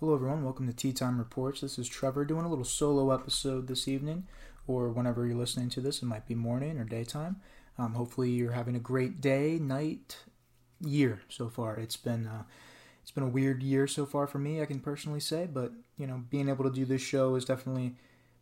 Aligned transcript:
Hello, 0.00 0.14
everyone. 0.14 0.44
Welcome 0.44 0.68
to 0.68 0.72
Tea 0.72 0.92
Time 0.92 1.18
Reports. 1.18 1.60
This 1.60 1.76
is 1.76 1.88
Trevor 1.88 2.24
doing 2.24 2.44
a 2.44 2.48
little 2.48 2.64
solo 2.64 3.10
episode 3.10 3.66
this 3.66 3.88
evening, 3.88 4.28
or 4.68 4.90
whenever 4.90 5.26
you're 5.26 5.34
listening 5.34 5.70
to 5.70 5.80
this. 5.80 6.02
It 6.02 6.06
might 6.06 6.24
be 6.24 6.36
morning 6.36 6.78
or 6.78 6.84
daytime. 6.84 7.40
Um, 7.76 7.94
hopefully, 7.94 8.30
you're 8.30 8.52
having 8.52 8.76
a 8.76 8.78
great 8.78 9.20
day, 9.20 9.58
night, 9.58 10.18
year 10.80 11.22
so 11.28 11.48
far. 11.48 11.74
It's 11.74 11.96
been 11.96 12.28
uh, 12.28 12.44
it's 13.02 13.10
been 13.10 13.24
a 13.24 13.28
weird 13.28 13.60
year 13.60 13.88
so 13.88 14.06
far 14.06 14.28
for 14.28 14.38
me. 14.38 14.62
I 14.62 14.66
can 14.66 14.78
personally 14.78 15.18
say, 15.18 15.48
but 15.52 15.72
you 15.96 16.06
know, 16.06 16.22
being 16.30 16.48
able 16.48 16.62
to 16.62 16.70
do 16.70 16.84
this 16.84 17.02
show 17.02 17.34
has 17.34 17.44
definitely 17.44 17.96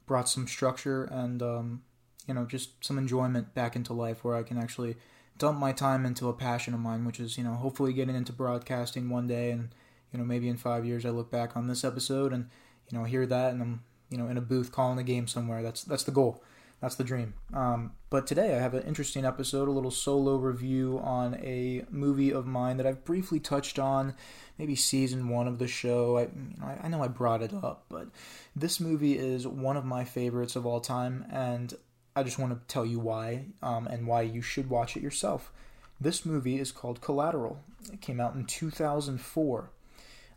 brought 0.05 0.29
some 0.29 0.47
structure 0.47 1.05
and 1.05 1.43
um, 1.43 1.83
you 2.29 2.35
know 2.35 2.45
just 2.45 2.85
some 2.85 2.99
enjoyment 2.99 3.55
back 3.55 3.75
into 3.75 3.95
life, 3.95 4.23
where 4.23 4.37
I 4.37 4.43
can 4.43 4.59
actually 4.59 4.97
dump 5.39 5.59
my 5.59 5.73
time 5.73 6.05
into 6.05 6.29
a 6.29 6.35
passion 6.35 6.75
of 6.75 6.81
mine, 6.81 7.07
which 7.07 7.19
is 7.19 7.39
you 7.39 7.45
know 7.45 7.55
hopefully 7.55 7.95
getting 7.95 8.15
into 8.15 8.35
broadcasting 8.35 9.09
one 9.09 9.27
day 9.27 9.51
and 9.51 9.71
you 10.13 10.19
know, 10.19 10.25
maybe 10.25 10.49
in 10.49 10.57
five 10.57 10.85
years 10.85 11.05
I 11.05 11.11
look 11.11 11.31
back 11.31 11.57
on 11.57 11.67
this 11.67 11.85
episode 11.85 12.33
and 12.33 12.49
you 12.91 12.99
know 12.99 13.05
hear 13.05 13.27
that 13.27 13.53
and 13.53 13.63
I'm 13.63 13.83
you 14.11 14.19
know 14.19 14.29
in 14.29 14.37
a 14.37 14.43
booth 14.43 14.73
calling 14.73 14.99
a 14.99 15.03
game 15.03 15.27
somewhere. 15.27 15.63
That's 15.63 15.83
that's 15.85 16.05
the 16.05 16.13
goal. 16.13 16.43
That's 16.81 16.97
the 16.97 17.05
dream. 17.05 17.35
Um, 17.55 17.93
but 18.11 18.27
today 18.27 18.55
I 18.55 18.59
have 18.59 18.75
an 18.75 18.83
interesting 18.83 19.25
episode, 19.25 19.67
a 19.67 19.73
little 19.73 19.91
solo 19.91 20.37
review 20.37 21.01
on 21.03 21.35
a 21.37 21.85
movie 21.91 22.31
of 22.33 22.47
mine 22.47 22.77
that 22.77 22.87
I've 22.87 23.05
briefly 23.05 23.41
touched 23.41 23.79
on, 23.79 24.15
maybe 24.59 24.77
season 24.77 25.31
one 25.31 25.49
of 25.49 25.59
the 25.59 25.69
show. 25.69 26.19
I, 26.19 26.23
you 26.23 26.61
know, 26.61 26.79
I, 26.83 26.89
know 26.89 27.03
I 27.03 27.09
brought 27.09 27.43
it 27.43 27.55
up, 27.55 27.87
but 27.89 28.09
this 28.55 28.79
movie 28.79 29.17
is 29.17 29.47
one 29.47 29.79
of 29.79 29.87
my 29.87 30.05
favorites 30.05 30.55
of 30.55 30.67
all 30.67 30.81
time, 30.81 31.25
and 31.33 31.73
I 32.15 32.23
just 32.23 32.39
want 32.39 32.53
to 32.53 32.61
tell 32.73 32.85
you 32.85 32.99
why 32.99 33.47
um, 33.63 33.87
and 33.87 34.07
why 34.07 34.23
you 34.23 34.43
should 34.43 34.69
watch 34.69 34.99
it 34.99 35.03
yourself. 35.03 35.51
This 35.99 36.27
movie 36.27 36.61
is 36.61 36.73
called 36.73 37.01
Collateral. 37.01 37.63
It 37.91 38.03
came 38.03 38.21
out 38.21 38.35
in 38.35 38.45
2004. 38.45 39.71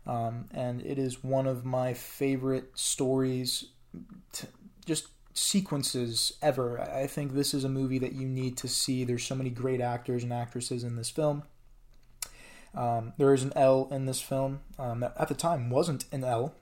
Um, 0.06 0.46
and 0.52 0.82
it 0.82 0.98
is 0.98 1.22
one 1.22 1.46
of 1.46 1.64
my 1.64 1.94
favorite 1.94 2.70
stories, 2.74 3.66
just 4.86 5.08
sequences 5.34 6.32
ever. 6.42 6.80
I 6.80 7.06
think 7.06 7.32
this 7.32 7.54
is 7.54 7.64
a 7.64 7.68
movie 7.68 7.98
that 7.98 8.12
you 8.12 8.26
need 8.26 8.56
to 8.58 8.68
see. 8.68 9.04
There's 9.04 9.24
so 9.24 9.34
many 9.34 9.50
great 9.50 9.80
actors 9.80 10.22
and 10.22 10.32
actresses 10.32 10.84
in 10.84 10.96
this 10.96 11.10
film. 11.10 11.44
Um, 12.74 13.14
there 13.18 13.34
is 13.34 13.42
an 13.42 13.52
L 13.56 13.88
in 13.90 14.06
this 14.06 14.20
film 14.20 14.60
um, 14.78 15.00
that 15.00 15.14
at 15.18 15.28
the 15.28 15.34
time 15.34 15.70
wasn't 15.70 16.04
an 16.12 16.24
L, 16.24 16.54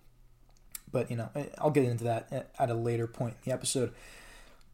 but 0.90 1.10
you 1.10 1.16
know 1.16 1.28
I'll 1.58 1.70
get 1.70 1.84
into 1.84 2.04
that 2.04 2.50
at 2.58 2.70
a 2.70 2.74
later 2.74 3.06
point 3.06 3.34
in 3.34 3.50
the 3.50 3.52
episode. 3.52 3.92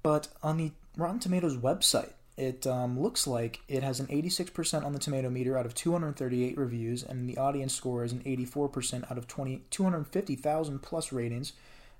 But 0.02 0.28
on 0.42 0.58
the 0.58 0.72
Rotten 0.96 1.18
Tomatoes 1.18 1.56
website, 1.56 2.12
it 2.36 2.66
um, 2.66 2.98
looks 2.98 3.26
like 3.26 3.60
it 3.68 3.82
has 3.82 4.00
an 4.00 4.06
86% 4.08 4.84
on 4.84 4.92
the 4.92 4.98
tomato 4.98 5.30
meter 5.30 5.56
out 5.56 5.66
of 5.66 5.74
238 5.74 6.58
reviews, 6.58 7.02
and 7.04 7.28
the 7.28 7.38
audience 7.38 7.72
score 7.72 8.02
is 8.02 8.12
an 8.12 8.20
84% 8.20 9.10
out 9.10 9.18
of 9.18 9.28
20, 9.28 9.62
250,000 9.70 10.78
plus 10.80 11.12
ratings. 11.12 11.52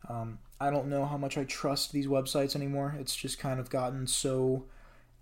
Um, 0.08 0.38
I 0.60 0.70
don't 0.70 0.88
know 0.88 1.04
how 1.04 1.16
much 1.16 1.38
I 1.38 1.44
trust 1.44 1.92
these 1.92 2.06
websites 2.06 2.56
anymore. 2.56 2.96
It's 2.98 3.14
just 3.14 3.38
kind 3.38 3.60
of 3.60 3.70
gotten 3.70 4.06
so 4.06 4.64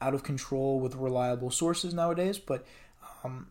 out 0.00 0.14
of 0.14 0.22
control 0.22 0.80
with 0.80 0.96
reliable 0.96 1.50
sources 1.50 1.92
nowadays, 1.92 2.38
but 2.38 2.64
um, 3.22 3.48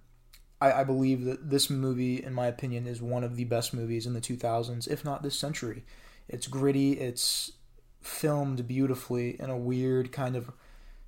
I, 0.60 0.72
I 0.72 0.84
believe 0.84 1.26
that 1.26 1.52
this 1.52 1.70
movie, 1.70 2.24
in 2.24 2.34
my 2.34 2.48
opinion, 2.48 2.88
is 2.88 3.02
one 3.04 3.24
of 3.24 3.36
the 3.36 3.46
best 3.46 3.72
movies 3.72 4.08
in 4.08 4.14
the 4.14 4.22
2000s, 4.22 4.88
if 4.88 5.06
not 5.06 5.22
this 5.22 5.38
century. 5.38 5.84
It's 6.28 6.48
gritty, 6.48 6.94
it's 6.94 7.52
filmed 8.02 8.68
beautifully 8.68 9.40
in 9.40 9.52
a 9.52 9.58
weird 9.58 10.12
kind 10.12 10.36
of 10.36 10.52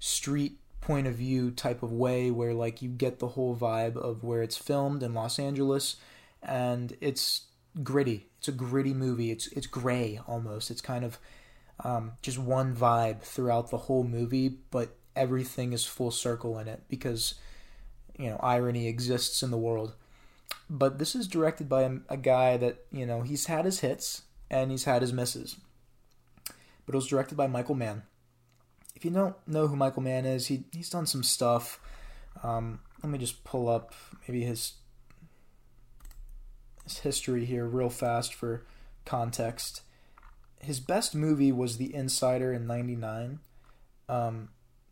street 0.04 0.60
point 0.82 1.08
of 1.08 1.16
view 1.16 1.50
type 1.50 1.82
of 1.82 1.90
way 1.90 2.30
where 2.30 2.54
like 2.54 2.82
you 2.82 2.90
get 2.90 3.20
the 3.20 3.30
whole 3.30 3.56
vibe 3.56 3.96
of 3.96 4.22
where 4.22 4.44
it's 4.44 4.58
filmed 4.58 5.02
in 5.02 5.14
Los 5.14 5.40
Angeles 5.40 5.96
and 6.42 6.98
it's 7.00 7.44
gritty. 7.82 8.28
It's 8.38 8.50
a 8.50 8.52
gritty 8.52 8.94
movie. 8.94 9.32
It's 9.32 9.48
it's 9.48 9.66
gray 9.66 10.20
almost. 10.28 10.70
It's 10.70 10.82
kind 10.82 11.06
of 11.06 11.20
um, 11.86 12.12
just 12.22 12.38
one 12.38 12.76
vibe 12.76 13.22
throughout 13.22 13.72
the 13.72 13.78
whole 13.78 14.04
movie, 14.04 14.58
but 14.72 14.98
everything 15.16 15.72
is 15.72 15.86
full 15.86 16.12
circle 16.12 16.60
in 16.60 16.68
it 16.68 16.84
because 16.90 17.36
you 18.20 18.30
know 18.30 18.38
irony 18.44 18.90
exists 18.90 19.42
in 19.42 19.52
the 19.52 19.58
world. 19.58 19.94
But 20.70 21.00
this 21.00 21.16
is 21.16 21.30
directed 21.30 21.70
by 21.70 21.84
a, 21.84 21.92
a 22.10 22.18
guy 22.18 22.58
that 22.58 22.80
you 22.92 23.06
know 23.06 23.22
he's 23.22 23.46
had 23.46 23.64
his 23.64 23.80
hits 23.80 24.24
and 24.52 24.70
he's 24.70 24.84
had 24.84 25.02
his 25.02 25.14
misses. 25.14 25.56
But 26.86 26.94
it 26.94 26.98
was 26.98 27.08
directed 27.08 27.36
by 27.38 27.48
Michael 27.48 27.76
Mann 27.76 28.04
if 29.04 29.12
you 29.12 29.12
don't 29.12 29.36
know 29.46 29.68
who 29.68 29.76
Michael 29.76 30.02
Mann 30.02 30.26
is, 30.26 30.48
he 30.48 30.64
he's 30.72 30.90
done 30.90 31.06
some 31.06 31.24
stuff. 31.24 31.78
Um, 32.42 32.80
let 33.04 33.12
me 33.12 33.20
just 33.20 33.44
pull 33.44 33.68
up 33.68 33.94
maybe 34.26 34.46
his 34.46 34.76
his 36.86 37.00
history 37.00 37.44
here 37.44 37.66
real 37.66 37.90
fast 37.90 38.34
for 38.34 38.64
context. 39.04 39.82
His 40.62 40.80
best 40.80 41.14
movie 41.14 41.52
was 41.52 41.76
The 41.76 41.94
Insider 41.94 42.54
in 42.54 42.66
'99, 42.66 43.40
um, 44.08 44.48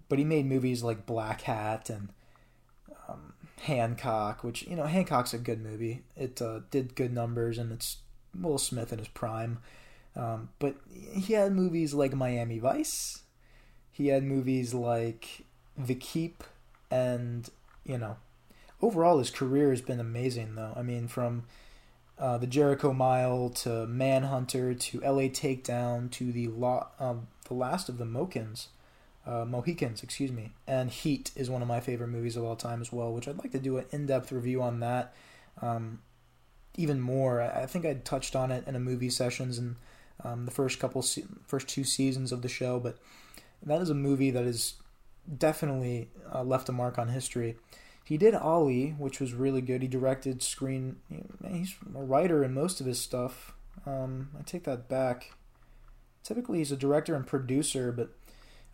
but 0.10 0.20
he 0.20 0.26
made 0.26 0.46
movies 0.46 0.84
like 0.84 1.06
Blackhat 1.06 1.90
and 1.90 2.10
um, 3.08 3.32
Hancock, 3.62 4.44
which 4.44 4.64
you 4.64 4.76
know 4.76 4.88
Hancock's 4.88 5.34
a 5.34 5.38
good 5.38 5.62
movie. 5.62 6.04
It 6.18 6.42
uh, 6.42 6.60
did 6.70 6.96
good 6.96 7.14
numbers, 7.14 7.58
and 7.58 7.72
it's 7.72 8.00
Will 8.38 8.58
Smith 8.58 8.92
in 8.92 9.00
his 9.00 9.08
prime. 9.08 9.60
Um, 10.18 10.50
but 10.60 10.76
he 11.14 11.32
had 11.32 11.54
movies 11.54 11.94
like 11.94 12.14
Miami 12.14 12.60
Vice, 12.60 13.22
he 13.92 14.08
had 14.08 14.24
movies 14.24 14.74
like 14.74 15.46
The 15.78 15.96
Keep 15.96 16.44
and, 16.90 17.50
you 17.86 17.98
know, 17.98 18.18
overall 18.82 19.20
his 19.20 19.30
career 19.30 19.70
has 19.70 19.82
been 19.82 20.00
amazing, 20.00 20.56
though. 20.56 20.74
I 20.76 20.82
mean, 20.82 21.08
from 21.08 21.44
uh, 22.18 22.38
The 22.38 22.48
Jericho 22.48 22.94
Mile 22.94 23.50
to 23.50 23.86
Manhunter 23.88 24.74
to 24.74 25.00
LA 25.02 25.30
Takedown 25.30 26.10
to 26.12 26.32
the, 26.32 26.48
lo- 26.48 26.88
um, 27.00 27.28
the 27.48 27.54
Last 27.54 27.90
of 27.90 27.98
the 27.98 28.06
Mohicans. 28.06 28.70
Uh, 29.26 29.46
Mohicans, 29.46 30.02
excuse 30.02 30.32
me. 30.32 30.52
And 30.66 30.90
Heat 30.90 31.32
is 31.36 31.50
one 31.50 31.62
of 31.62 31.68
my 31.68 31.80
favorite 31.80 32.08
movies 32.08 32.36
of 32.36 32.44
all 32.44 32.56
time 32.56 32.82
as 32.82 32.92
well, 32.92 33.14
which 33.14 33.28
I'd 33.28 33.38
like 33.38 33.52
to 33.52 33.60
do 33.60 33.78
an 33.78 33.86
in 33.92 34.08
depth 34.08 34.32
review 34.32 34.62
on 34.62 34.80
that. 34.80 35.14
Um, 35.62 36.00
even 36.76 37.00
more, 37.02 37.42
I 37.42 37.66
think 37.66 37.86
I 37.86 37.94
touched 37.94 38.36
on 38.36 38.52
it 38.52 38.66
in 38.68 38.76
a 38.76 38.80
movie 38.80 39.10
sessions 39.10 39.60
in 39.60 39.76
um, 40.24 40.46
the 40.46 40.52
first 40.52 40.80
couple, 40.80 41.02
se- 41.02 41.26
first 41.46 41.68
two 41.68 41.84
seasons 41.84 42.32
of 42.32 42.42
the 42.42 42.50
show, 42.50 42.80
but 42.80 42.98
that 43.64 43.82
is 43.82 43.90
a 43.90 43.96
movie 43.96 44.32
that 44.32 44.44
is 44.44 44.76
definitely 45.38 46.10
uh, 46.34 46.44
left 46.44 46.70
a 46.70 46.72
mark 46.72 46.98
on 46.98 47.10
history. 47.10 47.58
He 48.04 48.18
did 48.18 48.34
Ali, 48.34 48.96
which 48.98 49.20
was 49.20 49.34
really 49.34 49.62
good. 49.62 49.82
He 49.82 49.88
directed 49.88 50.42
screen. 50.42 50.98
He's 51.48 51.76
a 51.96 52.02
writer 52.02 52.44
in 52.44 52.54
most 52.54 52.82
of 52.82 52.88
his 52.88 53.00
stuff. 53.00 53.54
Um, 53.86 54.30
I 54.38 54.42
take 54.44 54.64
that 54.66 54.90
back. 54.90 55.34
Typically, 56.24 56.60
he's 56.60 56.72
a 56.72 56.78
director 56.78 57.16
and 57.16 57.26
producer, 57.26 57.92
but 57.92 58.10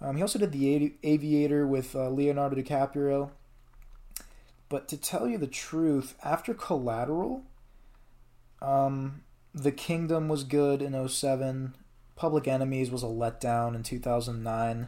um, 0.02 0.16
he 0.16 0.22
also 0.22 0.40
did 0.40 0.52
The 0.52 0.94
Aviator 1.04 1.68
with 1.68 1.96
uh, 1.96 2.10
Leonardo 2.10 2.56
DiCaprio. 2.56 3.32
But 4.70 4.88
to 4.90 4.98
tell 4.98 5.28
you 5.28 5.38
the 5.38 5.48
truth, 5.48 6.16
after 6.24 6.54
Collateral, 6.54 7.44
um, 8.62 9.22
The 9.54 9.72
Kingdom 9.72 10.28
was 10.28 10.44
good 10.44 10.82
in 10.82 11.08
07. 11.08 11.74
Public 12.18 12.48
Enemies 12.48 12.92
was 12.92 13.04
a 13.04 13.08
letdown 13.08 13.76
in 13.76 13.84
2009. 13.84 14.88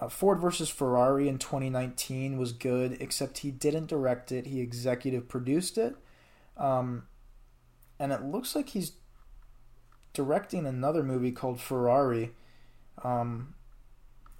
Uh, 0.00 0.08
Ford 0.08 0.40
versus 0.40 0.70
Ferrari 0.70 1.28
in 1.28 1.38
2019 1.38 2.38
was 2.38 2.52
good, 2.52 2.96
except 3.00 3.38
he 3.38 3.50
didn't 3.50 3.88
direct 3.88 4.32
it. 4.32 4.46
He 4.46 4.60
executive 4.60 5.28
produced 5.28 5.76
it. 5.76 5.96
Um, 6.56 7.02
and 7.98 8.12
it 8.12 8.22
looks 8.22 8.56
like 8.56 8.70
he's 8.70 8.92
directing 10.14 10.64
another 10.66 11.02
movie 11.02 11.32
called 11.32 11.60
Ferrari. 11.60 12.32
Um, 13.04 13.54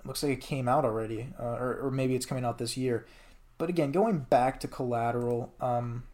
looks 0.04 0.22
like 0.22 0.33
it 0.33 0.41
came 0.41 0.69
out 0.69 0.84
already, 0.84 1.28
uh, 1.39 1.56
or, 1.56 1.81
or 1.83 1.91
maybe 1.91 2.15
it's 2.15 2.27
coming 2.27 2.44
out 2.44 2.59
this 2.59 2.77
year. 2.77 3.06
But 3.59 3.69
again, 3.69 3.93
going 3.93 4.21
back 4.21 4.60
to 4.60 4.69
Collateral, 4.69 5.53
um, 5.60 6.04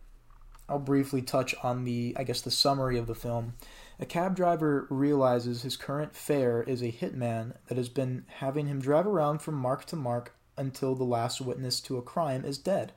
I'll 0.69 0.79
briefly 0.79 1.23
touch 1.23 1.55
on 1.63 1.85
the, 1.85 2.15
I 2.19 2.25
guess, 2.25 2.41
the 2.41 2.51
summary 2.51 2.99
of 2.99 3.07
the 3.07 3.15
film. 3.15 3.54
A 4.00 4.06
cab 4.06 4.36
driver 4.36 4.86
realizes 4.91 5.62
his 5.62 5.77
current 5.77 6.15
fare 6.15 6.62
is 6.62 6.83
a 6.83 6.92
hitman 6.92 7.54
that 7.66 7.78
has 7.78 7.89
been 7.89 8.24
having 8.36 8.66
him 8.66 8.80
drive 8.80 9.06
around 9.06 9.41
from 9.41 9.56
mark 9.56 9.84
to 9.86 9.97
mark 9.97 10.34
until 10.56 10.95
the 10.95 11.04
last 11.04 11.41
witness 11.41 11.80
to 11.80 11.98
a 11.98 12.03
crime 12.03 12.45
is 12.45 12.59
dead. 12.59 12.92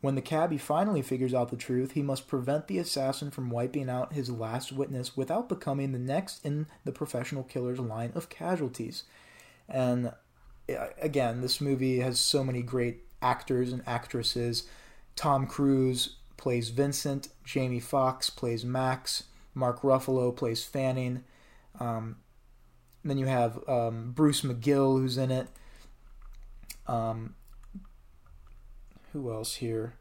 When 0.00 0.14
the 0.14 0.22
cabbie 0.22 0.58
finally 0.58 1.02
figures 1.02 1.34
out 1.34 1.50
the 1.50 1.56
truth, 1.56 1.92
he 1.92 2.02
must 2.02 2.28
prevent 2.28 2.68
the 2.68 2.78
assassin 2.78 3.30
from 3.30 3.50
wiping 3.50 3.88
out 3.88 4.12
his 4.12 4.30
last 4.30 4.70
witness 4.70 5.16
without 5.16 5.48
becoming 5.48 5.92
the 5.92 5.98
next 5.98 6.44
in 6.44 6.66
the 6.84 6.92
professional 6.92 7.42
killer's 7.42 7.80
line 7.80 8.12
of 8.14 8.28
casualties. 8.28 9.04
And 9.68 10.12
again, 11.00 11.40
this 11.40 11.60
movie 11.60 12.00
has 12.00 12.20
so 12.20 12.44
many 12.44 12.62
great 12.62 13.04
actors 13.20 13.72
and 13.72 13.82
actresses. 13.86 14.68
Tom 15.16 15.46
Cruise 15.46 16.16
plays 16.36 16.68
Vincent, 16.68 17.28
Jamie 17.44 17.80
Foxx 17.80 18.30
plays 18.30 18.64
Max. 18.64 19.24
Mark 19.56 19.80
Ruffalo 19.80 20.36
plays 20.36 20.62
Fanning. 20.62 21.24
Um, 21.80 22.16
then 23.02 23.18
you 23.18 23.26
have 23.26 23.58
um, 23.68 24.12
Bruce 24.12 24.42
McGill, 24.42 25.00
who's 25.00 25.16
in 25.16 25.30
it. 25.30 25.48
Um, 26.86 27.34
who 29.12 29.32
else 29.32 29.56
here? 29.56 29.94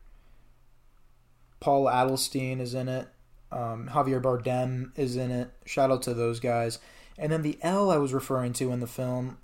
Paul 1.60 1.86
Adelstein 1.86 2.60
is 2.60 2.74
in 2.74 2.90
it. 2.90 3.08
Um, 3.52 3.90
Javier 3.92 4.22
Bardem 4.22 4.92
is 4.98 5.16
in 5.16 5.32
it. 5.32 5.50
Shout 5.66 5.90
out 5.90 6.02
to 6.04 6.14
those 6.14 6.40
guys. 6.40 6.80
And 7.18 7.32
then 7.32 7.42
the 7.42 7.58
L 7.62 7.90
I 7.90 7.98
was 7.98 8.14
referring 8.14 8.52
to 8.54 8.72
in 8.72 8.82
the 8.82 8.88
film 8.88 9.38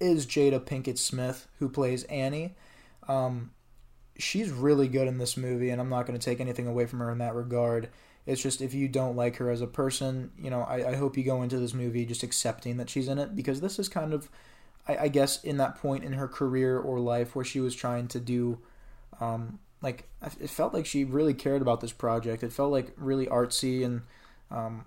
is 0.00 0.26
Jada 0.26 0.60
Pinkett 0.60 0.96
Smith, 0.96 1.46
who 1.58 1.68
plays 1.68 2.04
Annie. 2.04 2.56
Um, 3.06 3.50
she's 4.16 4.50
really 4.50 4.88
good 4.88 5.06
in 5.06 5.18
this 5.18 5.36
movie, 5.36 5.68
and 5.68 5.80
I'm 5.80 5.90
not 5.90 6.06
going 6.06 6.18
to 6.18 6.24
take 6.24 6.40
anything 6.40 6.66
away 6.66 6.86
from 6.86 7.00
her 7.00 7.10
in 7.10 7.18
that 7.18 7.34
regard. 7.34 7.90
It's 8.28 8.42
just 8.42 8.60
if 8.60 8.74
you 8.74 8.88
don't 8.88 9.16
like 9.16 9.36
her 9.36 9.48
as 9.48 9.62
a 9.62 9.66
person, 9.66 10.32
you 10.38 10.50
know, 10.50 10.60
I, 10.60 10.90
I 10.90 10.96
hope 10.96 11.16
you 11.16 11.24
go 11.24 11.40
into 11.40 11.58
this 11.58 11.72
movie 11.72 12.04
just 12.04 12.22
accepting 12.22 12.76
that 12.76 12.90
she's 12.90 13.08
in 13.08 13.18
it 13.18 13.34
because 13.34 13.62
this 13.62 13.78
is 13.78 13.88
kind 13.88 14.12
of, 14.12 14.28
I, 14.86 14.98
I 14.98 15.08
guess, 15.08 15.42
in 15.42 15.56
that 15.56 15.76
point 15.76 16.04
in 16.04 16.12
her 16.12 16.28
career 16.28 16.78
or 16.78 17.00
life 17.00 17.34
where 17.34 17.44
she 17.44 17.58
was 17.58 17.74
trying 17.74 18.06
to 18.08 18.20
do, 18.20 18.58
um, 19.18 19.60
like, 19.80 20.10
it 20.38 20.50
felt 20.50 20.74
like 20.74 20.84
she 20.84 21.04
really 21.04 21.32
cared 21.32 21.62
about 21.62 21.80
this 21.80 21.92
project. 21.92 22.42
It 22.42 22.52
felt 22.52 22.70
like 22.70 22.92
really 22.98 23.24
artsy 23.28 23.82
and, 23.82 24.02
um, 24.50 24.84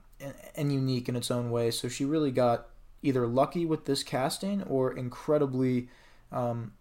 and, 0.55 0.71
unique 0.71 1.09
in 1.09 1.15
its 1.15 1.31
own 1.31 1.49
way. 1.49 1.71
So 1.71 1.89
she 1.89 2.05
really 2.05 2.29
got 2.29 2.67
either 3.01 3.25
lucky 3.25 3.65
with 3.65 3.85
this 3.85 4.03
casting 4.03 4.61
or 4.63 4.95
incredibly, 4.95 5.89
um, 6.31 6.73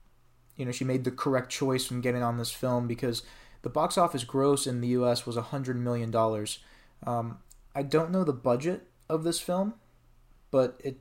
you 0.57 0.67
know, 0.67 0.73
she 0.73 0.85
made 0.85 1.05
the 1.05 1.11
correct 1.11 1.49
choice 1.49 1.87
from 1.87 2.03
getting 2.03 2.23
on 2.23 2.37
this 2.37 2.51
film 2.51 2.87
because 2.87 3.23
the 3.63 3.71
box 3.71 3.99
office 3.99 4.25
gross 4.25 4.67
in 4.67 4.81
the 4.81 4.89
U.S. 4.89 5.27
was 5.27 5.37
hundred 5.37 5.77
million 5.77 6.11
dollars. 6.11 6.61
Um, 7.07 7.39
I 7.75 7.83
don't 7.83 8.11
know 8.11 8.25
the 8.25 8.33
budget 8.33 8.89
of 9.09 9.25
this 9.25 9.41
film, 9.41 9.75
but 10.51 10.81
it. 10.85 10.99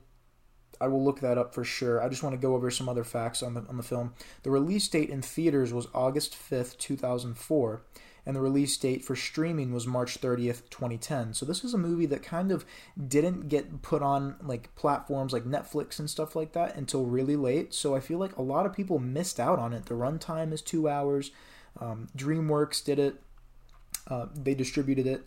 I 0.82 0.88
will 0.88 1.04
look 1.04 1.20
that 1.20 1.36
up 1.36 1.54
for 1.54 1.62
sure. 1.62 2.02
I 2.02 2.08
just 2.08 2.22
want 2.22 2.34
to 2.34 2.40
go 2.40 2.54
over 2.54 2.70
some 2.70 2.88
other 2.88 3.04
facts 3.04 3.42
on 3.42 3.54
the 3.54 3.60
on 3.68 3.76
the 3.76 3.82
film. 3.82 4.14
The 4.42 4.50
release 4.50 4.88
date 4.88 5.10
in 5.10 5.22
theaters 5.22 5.72
was 5.72 5.88
August 5.94 6.34
fifth, 6.34 6.78
two 6.78 6.96
thousand 6.96 7.36
four 7.36 7.82
and 8.26 8.36
the 8.36 8.40
release 8.40 8.76
date 8.76 9.04
for 9.04 9.16
streaming 9.16 9.72
was 9.72 9.86
March 9.86 10.20
30th, 10.20 10.68
2010. 10.70 11.34
So 11.34 11.46
this 11.46 11.64
is 11.64 11.74
a 11.74 11.78
movie 11.78 12.06
that 12.06 12.22
kind 12.22 12.52
of 12.52 12.64
didn't 13.08 13.48
get 13.48 13.82
put 13.82 14.02
on 14.02 14.36
like 14.42 14.74
platforms 14.74 15.32
like 15.32 15.44
Netflix 15.44 15.98
and 15.98 16.08
stuff 16.08 16.36
like 16.36 16.52
that 16.52 16.76
until 16.76 17.06
really 17.06 17.36
late. 17.36 17.74
So 17.74 17.94
I 17.94 18.00
feel 18.00 18.18
like 18.18 18.36
a 18.36 18.42
lot 18.42 18.66
of 18.66 18.72
people 18.72 18.98
missed 18.98 19.40
out 19.40 19.58
on 19.58 19.72
it. 19.72 19.86
The 19.86 19.94
runtime 19.94 20.52
is 20.52 20.62
two 20.62 20.88
hours. 20.88 21.30
Um, 21.78 22.08
DreamWorks 22.16 22.84
did 22.84 22.98
it. 22.98 23.22
Uh, 24.08 24.26
they 24.34 24.54
distributed 24.54 25.06
it. 25.06 25.26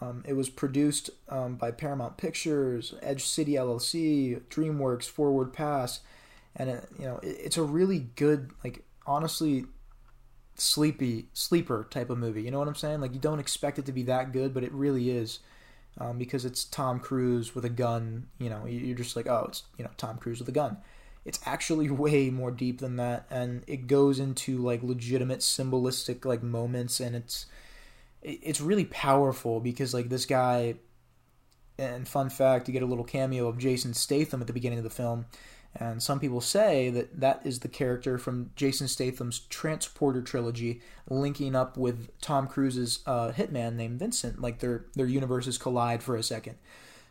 Um, 0.00 0.24
it 0.26 0.32
was 0.32 0.48
produced 0.48 1.10
um, 1.28 1.54
by 1.54 1.70
Paramount 1.70 2.16
Pictures, 2.16 2.94
Edge 3.02 3.24
City 3.24 3.52
LLC, 3.52 4.40
DreamWorks, 4.50 5.08
Forward 5.08 5.52
Pass, 5.52 6.00
and 6.56 6.70
it, 6.70 6.88
you 6.98 7.04
know 7.04 7.20
it, 7.22 7.36
it's 7.44 7.56
a 7.56 7.62
really 7.62 8.08
good, 8.16 8.50
like 8.64 8.84
honestly, 9.06 9.66
sleepy 10.56 11.26
sleeper 11.32 11.86
type 11.88 12.10
of 12.10 12.18
movie. 12.18 12.42
You 12.42 12.50
know 12.50 12.58
what 12.58 12.68
I'm 12.68 12.74
saying? 12.74 13.00
Like 13.00 13.14
you 13.14 13.20
don't 13.20 13.38
expect 13.38 13.78
it 13.78 13.86
to 13.86 13.92
be 13.92 14.02
that 14.04 14.32
good, 14.32 14.52
but 14.52 14.64
it 14.64 14.72
really 14.72 15.10
is. 15.10 15.38
Um, 15.98 16.16
because 16.16 16.46
it's 16.46 16.64
Tom 16.64 16.98
Cruise 17.00 17.54
with 17.54 17.66
a 17.66 17.70
gun, 17.70 18.26
you 18.38 18.48
know, 18.48 18.64
you're 18.64 18.96
just 18.96 19.14
like, 19.14 19.26
oh, 19.26 19.44
it's 19.48 19.64
you 19.76 19.84
know 19.84 19.90
Tom 19.98 20.16
Cruise 20.16 20.40
with 20.40 20.48
a 20.48 20.52
gun. 20.52 20.78
It's 21.24 21.40
actually 21.46 21.90
way 22.04 22.30
more 22.30 22.50
deep 22.50 22.80
than 22.80 22.96
that, 22.96 23.26
and 23.30 23.62
it 23.66 23.86
goes 23.86 24.18
into 24.18 24.58
like 24.58 24.82
legitimate 24.82 25.40
symbolistic 25.40 26.24
like 26.24 26.42
moments, 26.42 27.00
and 27.00 27.16
it's 27.16 27.46
it's 28.22 28.60
really 28.60 28.84
powerful 28.84 29.60
because 29.60 29.94
like 29.94 30.08
this 30.08 30.26
guy. 30.26 30.76
And 31.78 32.06
fun 32.06 32.28
fact, 32.28 32.68
you 32.68 32.72
get 32.72 32.82
a 32.82 32.86
little 32.86 33.02
cameo 33.02 33.48
of 33.48 33.58
Jason 33.58 33.94
Statham 33.94 34.42
at 34.42 34.46
the 34.46 34.52
beginning 34.52 34.78
of 34.78 34.84
the 34.84 34.90
film, 34.90 35.24
and 35.74 36.02
some 36.02 36.20
people 36.20 36.40
say 36.40 36.90
that 36.90 37.20
that 37.20 37.40
is 37.44 37.60
the 37.60 37.68
character 37.68 38.18
from 38.18 38.50
Jason 38.56 38.88
Statham's 38.88 39.38
Transporter 39.38 40.20
trilogy, 40.20 40.82
linking 41.08 41.56
up 41.56 41.78
with 41.78 42.10
Tom 42.20 42.46
Cruise's 42.46 43.00
uh, 43.06 43.32
hitman 43.32 43.74
named 43.74 43.98
Vincent. 43.98 44.40
Like 44.40 44.58
their 44.58 44.84
their 44.94 45.06
universes 45.06 45.56
collide 45.56 46.02
for 46.02 46.14
a 46.14 46.22
second. 46.22 46.56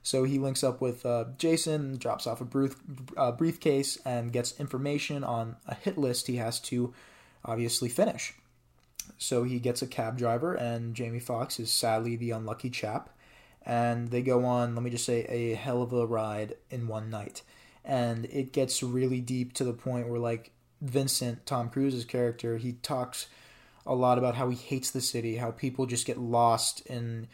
So 0.03 0.23
he 0.23 0.39
links 0.39 0.63
up 0.63 0.81
with 0.81 1.05
uh, 1.05 1.25
Jason, 1.37 1.97
drops 1.97 2.25
off 2.25 2.41
a 2.41 2.45
brief, 2.45 2.75
uh, 3.15 3.31
briefcase, 3.31 3.97
and 4.03 4.33
gets 4.33 4.59
information 4.59 5.23
on 5.23 5.57
a 5.67 5.75
hit 5.75 5.97
list 5.97 6.27
he 6.27 6.37
has 6.37 6.59
to 6.61 6.93
obviously 7.45 7.89
finish. 7.89 8.33
So 9.17 9.43
he 9.43 9.59
gets 9.59 9.81
a 9.81 9.87
cab 9.87 10.17
driver, 10.17 10.53
and 10.53 10.95
Jamie 10.95 11.19
Foxx 11.19 11.59
is 11.59 11.71
sadly 11.71 12.15
the 12.15 12.31
unlucky 12.31 12.69
chap. 12.69 13.09
And 13.63 14.09
they 14.09 14.23
go 14.23 14.43
on, 14.45 14.73
let 14.73 14.83
me 14.83 14.89
just 14.89 15.05
say, 15.05 15.25
a 15.25 15.53
hell 15.53 15.83
of 15.83 15.93
a 15.93 16.07
ride 16.07 16.55
in 16.71 16.87
one 16.87 17.11
night 17.11 17.43
and 17.83 18.25
it 18.25 18.53
gets 18.53 18.83
really 18.83 19.21
deep 19.21 19.53
to 19.53 19.63
the 19.63 19.73
point 19.73 20.07
where 20.07 20.19
like 20.19 20.51
Vincent, 20.81 21.45
Tom 21.45 21.69
Cruise's 21.69 22.05
character, 22.05 22.57
he 22.57 22.73
talks 22.73 23.27
a 23.85 23.95
lot 23.95 24.17
about 24.17 24.35
how 24.35 24.49
he 24.49 24.55
hates 24.55 24.91
the 24.91 25.01
city, 25.01 25.37
how 25.37 25.51
people 25.51 25.85
just 25.85 26.05
get 26.05 26.19
lost 26.19 26.85
in 26.85 27.27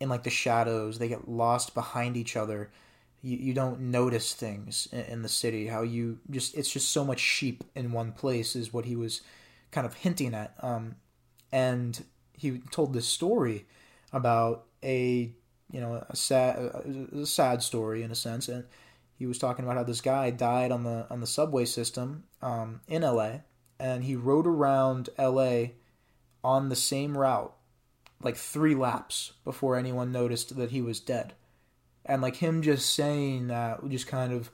in 0.00 0.08
like 0.08 0.22
the 0.22 0.30
shadows, 0.30 0.98
they 0.98 1.08
get 1.08 1.28
lost 1.28 1.74
behind 1.74 2.16
each 2.16 2.36
other. 2.36 2.70
You, 3.22 3.36
you 3.38 3.54
don't 3.54 3.80
notice 3.80 4.34
things 4.34 4.88
in, 4.92 5.00
in 5.00 5.22
the 5.22 5.28
city. 5.28 5.66
How 5.66 5.82
you 5.82 6.18
just 6.30 6.56
it's 6.56 6.70
just 6.70 6.90
so 6.90 7.04
much 7.04 7.20
sheep 7.20 7.64
in 7.74 7.92
one 7.92 8.12
place 8.12 8.56
is 8.56 8.72
what 8.72 8.84
he 8.84 8.96
was 8.96 9.22
kind 9.70 9.86
of 9.86 9.94
hinting 9.94 10.34
at. 10.34 10.54
Um, 10.60 10.96
and 11.52 12.04
he 12.32 12.58
told 12.70 12.92
this 12.92 13.06
story 13.06 13.66
about 14.12 14.64
a 14.82 15.32
you 15.72 15.80
know 15.80 16.04
a 16.08 16.16
sad 16.16 16.56
a 16.56 17.26
sad 17.26 17.62
story 17.62 18.02
in 18.02 18.10
a 18.10 18.14
sense 18.14 18.48
and 18.48 18.64
he 19.18 19.26
was 19.26 19.38
talking 19.38 19.64
about 19.64 19.78
how 19.78 19.82
this 19.82 20.00
guy 20.00 20.30
died 20.30 20.70
on 20.70 20.84
the 20.84 21.06
on 21.10 21.20
the 21.20 21.26
subway 21.26 21.64
system 21.64 22.24
um, 22.42 22.80
in 22.86 23.02
LA, 23.02 23.38
and 23.80 24.04
he 24.04 24.14
rode 24.14 24.46
around 24.46 25.08
LA 25.18 25.68
on 26.44 26.68
the 26.68 26.76
same 26.76 27.16
route 27.16 27.55
like 28.22 28.36
three 28.36 28.74
laps 28.74 29.32
before 29.44 29.76
anyone 29.76 30.10
noticed 30.12 30.56
that 30.56 30.70
he 30.70 30.80
was 30.80 31.00
dead, 31.00 31.34
and 32.04 32.22
like 32.22 32.36
him 32.36 32.62
just 32.62 32.94
saying 32.94 33.48
that 33.48 33.86
just 33.88 34.06
kind 34.06 34.32
of 34.32 34.50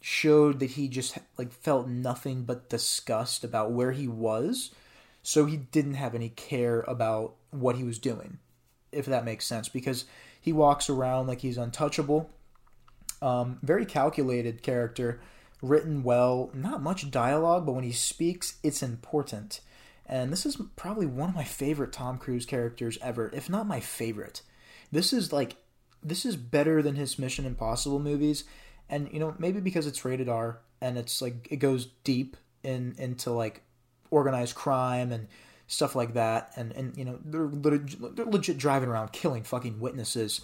showed 0.00 0.58
that 0.60 0.72
he 0.72 0.88
just 0.88 1.18
like 1.38 1.52
felt 1.52 1.88
nothing 1.88 2.44
but 2.44 2.68
disgust 2.68 3.44
about 3.44 3.72
where 3.72 3.92
he 3.92 4.06
was, 4.06 4.70
so 5.22 5.46
he 5.46 5.56
didn't 5.56 5.94
have 5.94 6.14
any 6.14 6.28
care 6.28 6.80
about 6.82 7.34
what 7.50 7.76
he 7.76 7.84
was 7.84 7.98
doing, 7.98 8.38
if 8.92 9.06
that 9.06 9.24
makes 9.24 9.46
sense, 9.46 9.68
because 9.68 10.04
he 10.40 10.52
walks 10.52 10.90
around 10.90 11.26
like 11.26 11.40
he's 11.40 11.56
untouchable. 11.56 12.28
Um, 13.22 13.58
very 13.62 13.86
calculated 13.86 14.62
character, 14.62 15.20
written 15.62 16.02
well, 16.02 16.50
not 16.52 16.82
much 16.82 17.10
dialogue, 17.10 17.64
but 17.64 17.72
when 17.72 17.84
he 17.84 17.92
speaks, 17.92 18.58
it's 18.62 18.82
important. 18.82 19.60
And 20.06 20.32
this 20.32 20.44
is 20.44 20.60
probably 20.76 21.06
one 21.06 21.30
of 21.30 21.34
my 21.34 21.44
favorite 21.44 21.92
Tom 21.92 22.18
Cruise 22.18 22.46
characters 22.46 22.98
ever, 23.00 23.30
if 23.32 23.48
not 23.48 23.66
my 23.66 23.80
favorite. 23.80 24.42
This 24.92 25.12
is 25.12 25.32
like, 25.32 25.56
this 26.02 26.26
is 26.26 26.36
better 26.36 26.82
than 26.82 26.96
his 26.96 27.18
Mission 27.18 27.46
Impossible 27.46 27.98
movies. 27.98 28.44
And, 28.88 29.10
you 29.12 29.18
know, 29.18 29.34
maybe 29.38 29.60
because 29.60 29.86
it's 29.86 30.04
rated 30.04 30.28
R 30.28 30.60
and 30.80 30.98
it's 30.98 31.22
like, 31.22 31.48
it 31.50 31.56
goes 31.56 31.86
deep 32.04 32.36
in 32.62 32.94
into 32.98 33.30
like 33.30 33.62
organized 34.10 34.54
crime 34.54 35.10
and 35.10 35.26
stuff 35.66 35.94
like 35.94 36.14
that. 36.14 36.52
And, 36.56 36.72
and 36.72 36.96
you 36.96 37.04
know, 37.04 37.18
they're, 37.24 37.48
they're 37.48 38.26
legit 38.26 38.58
driving 38.58 38.90
around 38.90 39.12
killing 39.12 39.42
fucking 39.42 39.80
witnesses 39.80 40.42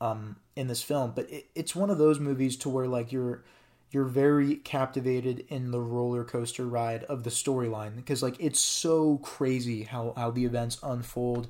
um, 0.00 0.36
in 0.56 0.66
this 0.66 0.82
film, 0.82 1.12
but 1.14 1.30
it, 1.30 1.46
it's 1.54 1.74
one 1.74 1.90
of 1.90 1.98
those 1.98 2.20
movies 2.20 2.56
to 2.58 2.68
where 2.68 2.86
like 2.86 3.12
you're 3.12 3.44
you're 3.90 4.04
very 4.04 4.56
captivated 4.56 5.44
in 5.48 5.70
the 5.70 5.80
roller 5.80 6.24
coaster 6.24 6.66
ride 6.66 7.04
of 7.04 7.22
the 7.22 7.30
storyline 7.30 7.96
because 7.96 8.22
like 8.22 8.36
it's 8.38 8.60
so 8.60 9.18
crazy 9.18 9.84
how 9.84 10.12
how 10.16 10.30
the 10.30 10.44
events 10.44 10.78
unfold. 10.82 11.48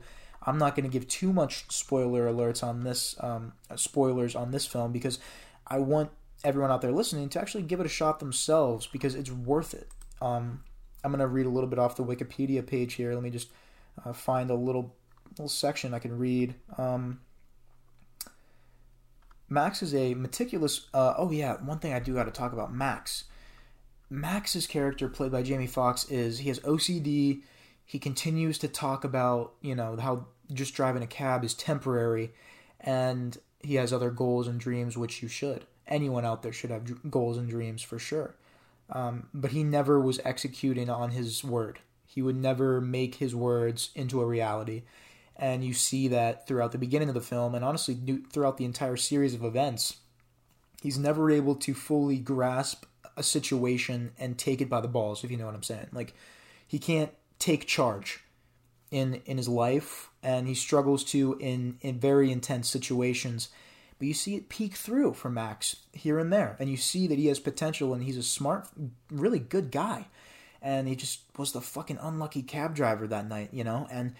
I'm 0.49 0.59
not 0.59 0.77
going 0.77 0.85
to 0.85 0.93
give 0.93 1.09
too 1.09 1.33
much 1.33 1.65
spoiler 1.71 2.31
alerts 2.31 2.63
on 2.63 2.85
this 2.85 3.17
um, 3.21 3.53
spoilers 3.75 4.37
on 4.37 4.51
this 4.53 4.67
film 4.67 4.93
because 4.93 5.19
I 5.67 5.79
want 5.79 6.11
everyone 6.45 6.71
out 6.71 6.83
there 6.83 6.93
listening 6.93 7.29
to 7.31 7.41
actually 7.41 7.65
give 7.65 7.81
it 7.81 7.87
a 7.87 7.91
shot 7.91 8.21
themselves 8.21 8.87
because 8.87 9.15
it's 9.15 9.31
worth 9.31 9.75
it. 9.75 9.89
Um, 10.21 10.63
I'm 11.03 11.11
going 11.11 11.21
to 11.21 11.27
read 11.27 11.47
a 11.47 11.51
little 11.51 11.69
bit 11.69 11.79
off 11.79 11.97
the 11.97 12.05
Wikipedia 12.05 12.65
page 12.65 12.95
here. 12.95 13.15
Let 13.15 13.23
me 13.23 13.31
just 13.31 13.49
uh, 14.05 14.13
find 14.13 14.51
a 14.51 14.55
little 14.55 14.95
little 15.31 15.49
section 15.49 15.95
I 15.95 15.99
can 15.99 16.17
read. 16.19 16.55
Um, 16.79 17.21
Max 19.49 19.83
is 19.83 19.95
a 19.95 20.15
meticulous. 20.15 20.87
Uh, 20.93 21.15
oh 21.17 21.31
yeah, 21.31 21.55
one 21.63 21.79
thing 21.79 21.93
I 21.93 22.01
do 22.01 22.15
got 22.15 22.25
to 22.25 22.31
talk 22.31 22.53
about 22.53 22.75
Max. 22.75 23.25
Max's 24.09 24.67
character, 24.67 25.09
played 25.09 25.33
by 25.33 25.43
Jamie 25.43 25.67
Foxx, 25.67 26.05
is 26.11 26.39
he 26.39 26.49
has 26.49 26.61
OCD. 26.61 27.43
He 27.85 27.99
continues 27.99 28.59
to 28.59 28.69
talk 28.69 29.05
about 29.05 29.55
you 29.61 29.75
know 29.75 29.97
how 29.97 30.27
just 30.53 30.75
driving 30.75 31.03
a 31.03 31.07
cab 31.07 31.45
is 31.45 31.55
temporary, 31.55 32.33
and 32.81 33.37
he 33.61 33.77
has 33.77 33.93
other 33.93 34.11
goals 34.11 34.49
and 34.49 34.59
dreams, 34.59 34.97
which 34.97 35.23
you 35.23 35.29
should. 35.29 35.65
Anyone 35.87 36.25
out 36.25 36.43
there 36.43 36.53
should 36.53 36.71
have 36.71 37.11
goals 37.11 37.37
and 37.37 37.49
dreams 37.49 37.83
for 37.83 37.99
sure. 37.99 38.35
Um, 38.91 39.29
but 39.35 39.53
he 39.53 39.65
never 39.65 40.01
was 40.01 40.21
executing 40.25 40.89
on 40.91 41.11
his 41.11 41.43
word. 41.43 41.81
He 42.07 42.23
would 42.23 42.37
never 42.37 42.81
make 42.81 43.17
his 43.17 43.35
words 43.35 43.91
into 43.95 44.21
a 44.21 44.27
reality 44.27 44.83
and 45.39 45.65
you 45.65 45.75
see 45.75 46.09
that 46.09 46.47
throughout 46.47 46.73
the 46.73 46.79
beginning 46.79 47.09
of 47.09 47.15
the 47.15 47.21
film 47.21 47.55
and 47.55 47.65
honestly 47.65 47.97
throughout 48.33 48.57
the 48.57 48.65
entire 48.65 48.97
series 48.97 49.35
of 49.35 49.45
events 49.45 49.97
he's 50.83 50.99
never 50.99 51.31
able 51.31 51.55
to 51.55 51.75
fully 51.75 52.19
grasp 52.19 52.85
a 53.17 53.23
situation 53.23 54.13
and 54.19 54.39
take 54.39 54.61
it 54.61 54.69
by 54.69 54.81
the 54.81 54.89
balls 54.89 55.25
if 55.25 55.31
you 55.31 55.37
know 55.37 55.47
what 55.47 55.55
i'm 55.55 55.63
saying 55.63 55.87
like 55.93 56.15
he 56.67 56.79
can't 56.79 57.13
take 57.39 57.67
charge 57.67 58.25
in 58.91 59.21
in 59.27 59.37
his 59.37 59.49
life, 59.49 60.11
and 60.23 60.47
he 60.47 60.55
struggles 60.55 61.05
to 61.05 61.37
in 61.41 61.79
in 61.81 61.99
very 61.99 62.31
intense 62.31 62.69
situations. 62.69 63.49
But 63.99 64.09
you 64.09 64.15
see 64.15 64.37
it 64.37 64.51
peek 64.51 64.75
through 64.75 65.15
for 65.15 65.31
Max 65.31 65.77
here 65.93 66.19
and 66.19 66.33
there, 66.33 66.57
and 66.59 66.71
you 66.71 66.77
see 66.77 67.07
that 67.07 67.19
he 67.19 67.27
has 67.27 67.41
potential, 67.41 67.95
and 67.95 68.03
he's 68.03 68.17
a 68.17 68.23
smart, 68.23 68.69
really 69.11 69.39
good 69.39 69.71
guy. 69.71 70.07
And 70.61 70.89
he 70.89 70.97
just 70.97 71.21
was 71.37 71.53
the 71.53 71.61
fucking 71.61 71.99
unlucky 72.01 72.43
cab 72.43 72.75
driver 72.75 73.07
that 73.07 73.29
night, 73.29 73.51
you 73.53 73.63
know. 73.63 73.87
And 73.91 74.15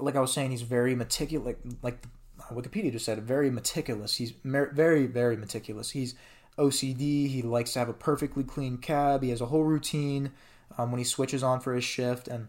like 0.00 0.16
I 0.16 0.20
was 0.20 0.32
saying, 0.32 0.50
he's 0.50 0.62
very 0.62 0.94
meticulous. 0.94 1.46
Like, 1.46 1.58
like 1.82 2.06
Wikipedia 2.50 2.92
just 2.92 3.04
said, 3.04 3.22
very 3.22 3.50
meticulous. 3.50 4.16
He's 4.16 4.32
very, 4.44 5.06
very 5.06 5.36
meticulous. 5.36 5.90
He's 5.90 6.14
OCD. 6.58 7.28
He 7.28 7.42
likes 7.42 7.72
to 7.74 7.78
have 7.78 7.88
a 7.88 7.94
perfectly 7.94 8.44
clean 8.44 8.78
cab. 8.78 9.22
He 9.22 9.30
has 9.30 9.40
a 9.40 9.46
whole 9.46 9.64
routine 9.64 10.32
um, 10.78 10.90
when 10.90 10.98
he 10.98 11.04
switches 11.04 11.42
on 11.42 11.60
for 11.60 11.74
his 11.74 11.84
shift, 11.84 12.28
and 12.28 12.48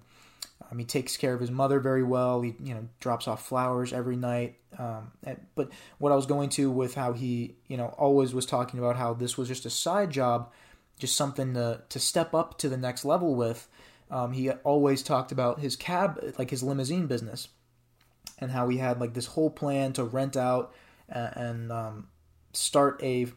um, 0.69 0.77
he 0.77 0.85
takes 0.85 1.17
care 1.17 1.33
of 1.33 1.39
his 1.39 1.51
mother 1.51 1.79
very 1.79 2.03
well. 2.03 2.41
He 2.41 2.55
you 2.63 2.73
know 2.73 2.87
drops 2.99 3.27
off 3.27 3.45
flowers 3.45 3.93
every 3.93 4.15
night. 4.15 4.57
Um, 4.77 5.11
and, 5.23 5.39
but 5.55 5.69
what 5.97 6.11
I 6.11 6.15
was 6.15 6.25
going 6.25 6.49
to 6.51 6.71
with 6.71 6.95
how 6.95 7.13
he 7.13 7.55
you 7.67 7.77
know 7.77 7.87
always 7.97 8.33
was 8.33 8.45
talking 8.45 8.79
about 8.79 8.95
how 8.95 9.13
this 9.13 9.37
was 9.37 9.47
just 9.47 9.65
a 9.65 9.69
side 9.69 10.11
job, 10.11 10.51
just 10.99 11.15
something 11.15 11.53
to 11.53 11.81
to 11.89 11.99
step 11.99 12.33
up 12.33 12.57
to 12.59 12.69
the 12.69 12.77
next 12.77 13.05
level 13.05 13.35
with. 13.35 13.67
Um, 14.11 14.33
he 14.33 14.51
always 14.51 15.01
talked 15.01 15.31
about 15.31 15.59
his 15.59 15.75
cab, 15.77 16.33
like 16.37 16.49
his 16.49 16.61
limousine 16.61 17.07
business, 17.07 17.47
and 18.37 18.51
how 18.51 18.67
he 18.67 18.77
had 18.77 18.99
like 18.99 19.13
this 19.13 19.25
whole 19.25 19.49
plan 19.49 19.93
to 19.93 20.03
rent 20.03 20.35
out 20.35 20.73
and, 21.07 21.37
and 21.37 21.71
um, 21.71 22.07
start 22.53 22.99
a 23.01 23.27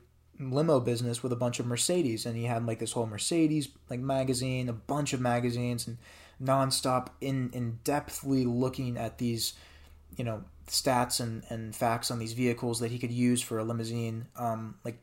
limo 0.40 0.80
business 0.80 1.22
with 1.22 1.32
a 1.32 1.36
bunch 1.36 1.60
of 1.60 1.66
Mercedes, 1.66 2.26
and 2.26 2.36
he 2.36 2.44
had 2.44 2.66
like 2.66 2.80
this 2.80 2.92
whole 2.92 3.06
Mercedes 3.06 3.68
like 3.88 4.00
magazine, 4.00 4.68
a 4.68 4.72
bunch 4.72 5.12
of 5.12 5.20
magazines, 5.20 5.86
and 5.86 5.98
nonstop 6.42 7.08
in 7.20 7.50
in 7.52 7.78
depthly 7.84 8.44
looking 8.44 8.96
at 8.96 9.18
these, 9.18 9.54
you 10.16 10.24
know, 10.24 10.42
stats 10.66 11.20
and 11.20 11.44
and 11.50 11.74
facts 11.76 12.10
on 12.10 12.18
these 12.18 12.32
vehicles 12.32 12.80
that 12.80 12.90
he 12.90 12.98
could 12.98 13.12
use 13.12 13.40
for 13.40 13.58
a 13.58 13.64
limousine, 13.64 14.26
um, 14.36 14.74
like 14.84 14.98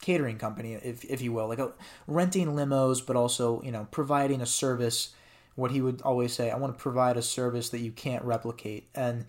catering 0.00 0.38
company, 0.38 0.74
if 0.74 1.04
if 1.04 1.20
you 1.20 1.32
will, 1.32 1.48
like 1.48 1.58
a, 1.58 1.72
renting 2.06 2.48
limos, 2.48 3.04
but 3.04 3.16
also 3.16 3.62
you 3.62 3.72
know 3.72 3.86
providing 3.90 4.40
a 4.40 4.46
service. 4.46 5.10
What 5.54 5.72
he 5.72 5.80
would 5.80 6.02
always 6.02 6.32
say, 6.32 6.52
I 6.52 6.56
want 6.56 6.76
to 6.76 6.80
provide 6.80 7.16
a 7.16 7.22
service 7.22 7.70
that 7.70 7.80
you 7.80 7.90
can't 7.90 8.24
replicate, 8.24 8.88
and 8.94 9.26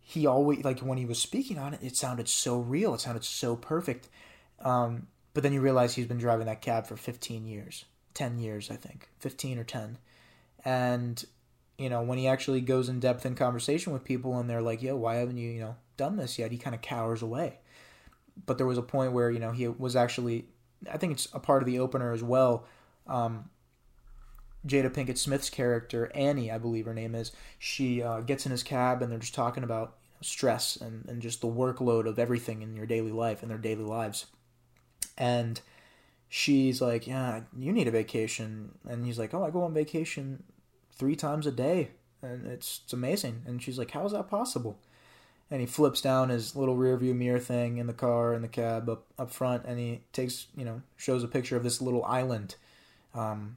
he 0.00 0.26
always 0.26 0.64
like 0.64 0.80
when 0.80 0.98
he 0.98 1.04
was 1.04 1.20
speaking 1.20 1.56
on 1.56 1.72
it, 1.72 1.80
it 1.82 1.96
sounded 1.96 2.28
so 2.28 2.58
real, 2.58 2.94
it 2.94 3.00
sounded 3.00 3.22
so 3.24 3.54
perfect 3.54 4.08
um, 4.60 5.06
but 5.34 5.42
then 5.42 5.52
you 5.52 5.60
realize 5.60 5.94
he's 5.94 6.06
been 6.06 6.18
driving 6.18 6.46
that 6.46 6.62
cab 6.62 6.86
for 6.86 6.96
15 6.96 7.46
years, 7.46 7.84
10 8.14 8.38
years, 8.38 8.70
I 8.70 8.76
think, 8.76 9.08
15 9.20 9.58
or 9.58 9.64
10. 9.64 9.98
And, 10.64 11.24
you 11.78 11.88
know, 11.88 12.02
when 12.02 12.18
he 12.18 12.26
actually 12.26 12.60
goes 12.60 12.88
in 12.88 13.00
depth 13.00 13.24
in 13.24 13.34
conversation 13.34 13.92
with 13.92 14.04
people 14.04 14.38
and 14.38 14.50
they're 14.50 14.62
like, 14.62 14.82
yo, 14.82 14.96
why 14.96 15.16
haven't 15.16 15.36
you, 15.36 15.50
you 15.50 15.60
know, 15.60 15.76
done 15.96 16.16
this 16.16 16.38
yet? 16.38 16.50
He 16.50 16.58
kind 16.58 16.74
of 16.74 16.82
cowers 16.82 17.22
away. 17.22 17.58
But 18.46 18.58
there 18.58 18.66
was 18.66 18.78
a 18.78 18.82
point 18.82 19.12
where, 19.12 19.30
you 19.30 19.38
know, 19.38 19.52
he 19.52 19.68
was 19.68 19.96
actually, 19.96 20.46
I 20.90 20.96
think 20.96 21.12
it's 21.12 21.28
a 21.32 21.40
part 21.40 21.62
of 21.62 21.66
the 21.66 21.78
opener 21.78 22.12
as 22.12 22.22
well. 22.22 22.66
Um, 23.06 23.50
Jada 24.66 24.92
Pinkett 24.92 25.18
Smith's 25.18 25.50
character, 25.50 26.10
Annie, 26.14 26.50
I 26.50 26.58
believe 26.58 26.86
her 26.86 26.94
name 26.94 27.14
is, 27.14 27.32
she 27.58 28.02
uh, 28.02 28.20
gets 28.20 28.44
in 28.44 28.52
his 28.52 28.62
cab 28.62 29.02
and 29.02 29.10
they're 29.10 29.18
just 29.18 29.34
talking 29.34 29.64
about 29.64 29.96
you 30.04 30.10
know, 30.10 30.18
stress 30.22 30.76
and, 30.76 31.06
and 31.08 31.22
just 31.22 31.40
the 31.40 31.48
workload 31.48 32.06
of 32.06 32.18
everything 32.18 32.62
in 32.62 32.76
your 32.76 32.86
daily 32.86 33.12
life, 33.12 33.42
and 33.42 33.50
their 33.50 33.58
daily 33.58 33.84
lives 33.84 34.26
and 35.18 35.60
she's 36.28 36.80
like, 36.80 37.06
"Yeah, 37.06 37.42
you 37.56 37.72
need 37.72 37.88
a 37.88 37.90
vacation," 37.90 38.78
and 38.88 39.04
he's 39.04 39.18
like, 39.18 39.34
"Oh, 39.34 39.44
I 39.44 39.50
go 39.50 39.64
on 39.64 39.74
vacation 39.74 40.44
three 40.92 41.16
times 41.16 41.46
a 41.46 41.52
day, 41.52 41.90
and 42.22 42.46
it's 42.46 42.80
it's 42.84 42.92
amazing." 42.92 43.42
And 43.46 43.62
she's 43.62 43.78
like, 43.78 43.90
"How 43.90 44.06
is 44.06 44.12
that 44.12 44.28
possible?" 44.28 44.78
And 45.50 45.60
he 45.60 45.66
flips 45.66 46.02
down 46.02 46.28
his 46.28 46.54
little 46.54 46.76
rearview 46.76 47.14
mirror 47.14 47.38
thing 47.38 47.78
in 47.78 47.86
the 47.86 47.94
car 47.94 48.34
in 48.34 48.42
the 48.42 48.48
cab 48.48 48.88
up 48.88 49.06
up 49.18 49.30
front, 49.30 49.64
and 49.64 49.78
he 49.78 50.02
takes 50.12 50.46
you 50.56 50.64
know 50.64 50.82
shows 50.96 51.24
a 51.24 51.28
picture 51.28 51.56
of 51.56 51.62
this 51.62 51.80
little 51.80 52.04
island, 52.04 52.56
um, 53.14 53.56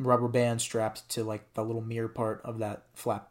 rubber 0.00 0.28
band 0.28 0.60
strapped 0.60 1.08
to 1.10 1.22
like 1.22 1.54
the 1.54 1.64
little 1.64 1.82
mirror 1.82 2.08
part 2.08 2.40
of 2.44 2.58
that 2.58 2.82
flap 2.94 3.30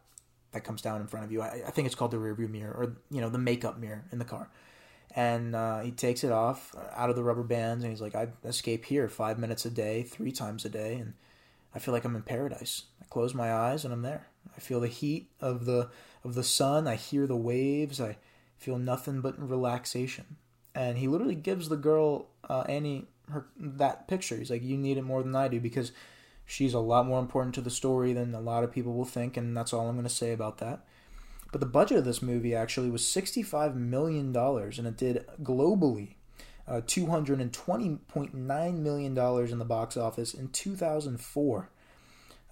that 0.51 0.63
comes 0.63 0.81
down 0.81 1.01
in 1.01 1.07
front 1.07 1.25
of 1.25 1.31
you. 1.31 1.41
I, 1.41 1.63
I 1.67 1.71
think 1.71 1.85
it's 1.85 1.95
called 1.95 2.11
the 2.11 2.17
rearview 2.17 2.49
mirror 2.49 2.73
or 2.73 2.95
you 3.11 3.21
know 3.21 3.29
the 3.29 3.37
makeup 3.37 3.77
mirror 3.77 4.05
in 4.11 4.19
the 4.19 4.25
car. 4.25 4.49
And 5.15 5.55
uh, 5.55 5.79
he 5.79 5.91
takes 5.91 6.23
it 6.23 6.31
off 6.31 6.75
uh, 6.75 6.81
out 6.95 7.09
of 7.09 7.15
the 7.15 7.23
rubber 7.23 7.43
bands 7.43 7.83
and 7.83 7.91
he's 7.91 8.01
like 8.01 8.13
i 8.13 8.27
escape 8.45 8.85
here 8.85 9.07
five 9.09 9.39
minutes 9.39 9.65
a 9.65 9.69
day 9.69 10.03
three 10.03 10.31
times 10.31 10.65
a 10.65 10.69
day 10.69 10.95
and 10.95 11.13
i 11.73 11.79
feel 11.79 11.93
like 11.93 12.03
i'm 12.03 12.15
in 12.15 12.21
paradise. 12.21 12.83
I 13.01 13.05
close 13.09 13.33
my 13.33 13.51
eyes 13.51 13.83
and 13.83 13.93
i'm 13.93 14.01
there 14.01 14.27
i 14.55 14.59
feel 14.59 14.79
the 14.79 14.87
heat 14.87 15.31
of 15.39 15.65
the 15.65 15.89
of 16.23 16.35
the 16.35 16.43
sun. 16.43 16.87
I 16.87 16.95
hear 16.95 17.25
the 17.25 17.35
waves. 17.35 17.99
I 17.99 18.17
feel 18.57 18.77
nothing 18.77 19.21
but 19.21 19.39
relaxation. 19.39 20.37
And 20.75 20.97
he 20.97 21.07
literally 21.07 21.35
gives 21.35 21.69
the 21.69 21.77
girl 21.77 22.27
uh, 22.47 22.63
annie 22.67 23.07
her 23.31 23.47
that 23.57 24.07
picture. 24.07 24.37
He's 24.37 24.51
like 24.51 24.63
you 24.63 24.77
need 24.77 24.97
it 24.97 25.03
more 25.03 25.23
than 25.23 25.35
i 25.35 25.47
do 25.47 25.59
because 25.59 25.91
she's 26.45 26.73
a 26.73 26.79
lot 26.79 27.05
more 27.05 27.19
important 27.19 27.55
to 27.55 27.61
the 27.61 27.69
story 27.69 28.13
than 28.13 28.33
a 28.33 28.39
lot 28.39 28.63
of 28.63 28.71
people 28.71 28.93
will 28.93 29.05
think 29.05 29.35
and 29.35 29.55
that's 29.55 29.73
all 29.73 29.89
i'm 29.89 29.95
going 29.95 30.03
to 30.07 30.09
say 30.09 30.31
about 30.31 30.59
that. 30.59 30.85
But 31.51 31.61
the 31.61 31.67
budget 31.67 31.97
of 31.97 32.05
this 32.05 32.21
movie 32.21 32.53
actually 32.53 32.89
was 32.89 33.03
$65 33.03 33.73
million, 33.73 34.35
and 34.35 34.87
it 34.87 34.97
did 34.97 35.25
globally 35.41 36.15
uh, 36.67 36.81
$220.9 36.81 38.73
million 38.79 39.17
in 39.17 39.59
the 39.59 39.65
box 39.65 39.95
office 39.95 40.33
in 40.33 40.49
2004. 40.49 41.69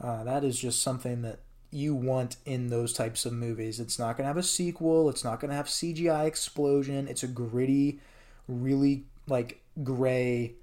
Uh, 0.01 0.23
that 0.23 0.45
is 0.45 0.57
just 0.57 0.81
something 0.81 1.21
that 1.23 1.39
you 1.75 1.93
want 1.93 2.37
in 2.45 2.67
those 2.67 2.93
types 2.93 3.25
of 3.25 3.33
movies. 3.33 3.79
It's 3.79 3.99
not 3.99 4.17
going 4.17 4.23
to 4.23 4.27
have 4.27 4.37
a 4.37 4.43
sequel, 4.43 5.09
it's 5.09 5.23
not 5.23 5.39
going 5.39 5.49
to 5.49 5.57
have 5.57 5.67
CGI 5.67 6.25
explosion. 6.25 7.07
It's 7.07 7.23
a 7.23 7.27
gritty, 7.27 7.99
really 8.47 9.05
like 9.27 9.61
gray, 9.83 10.55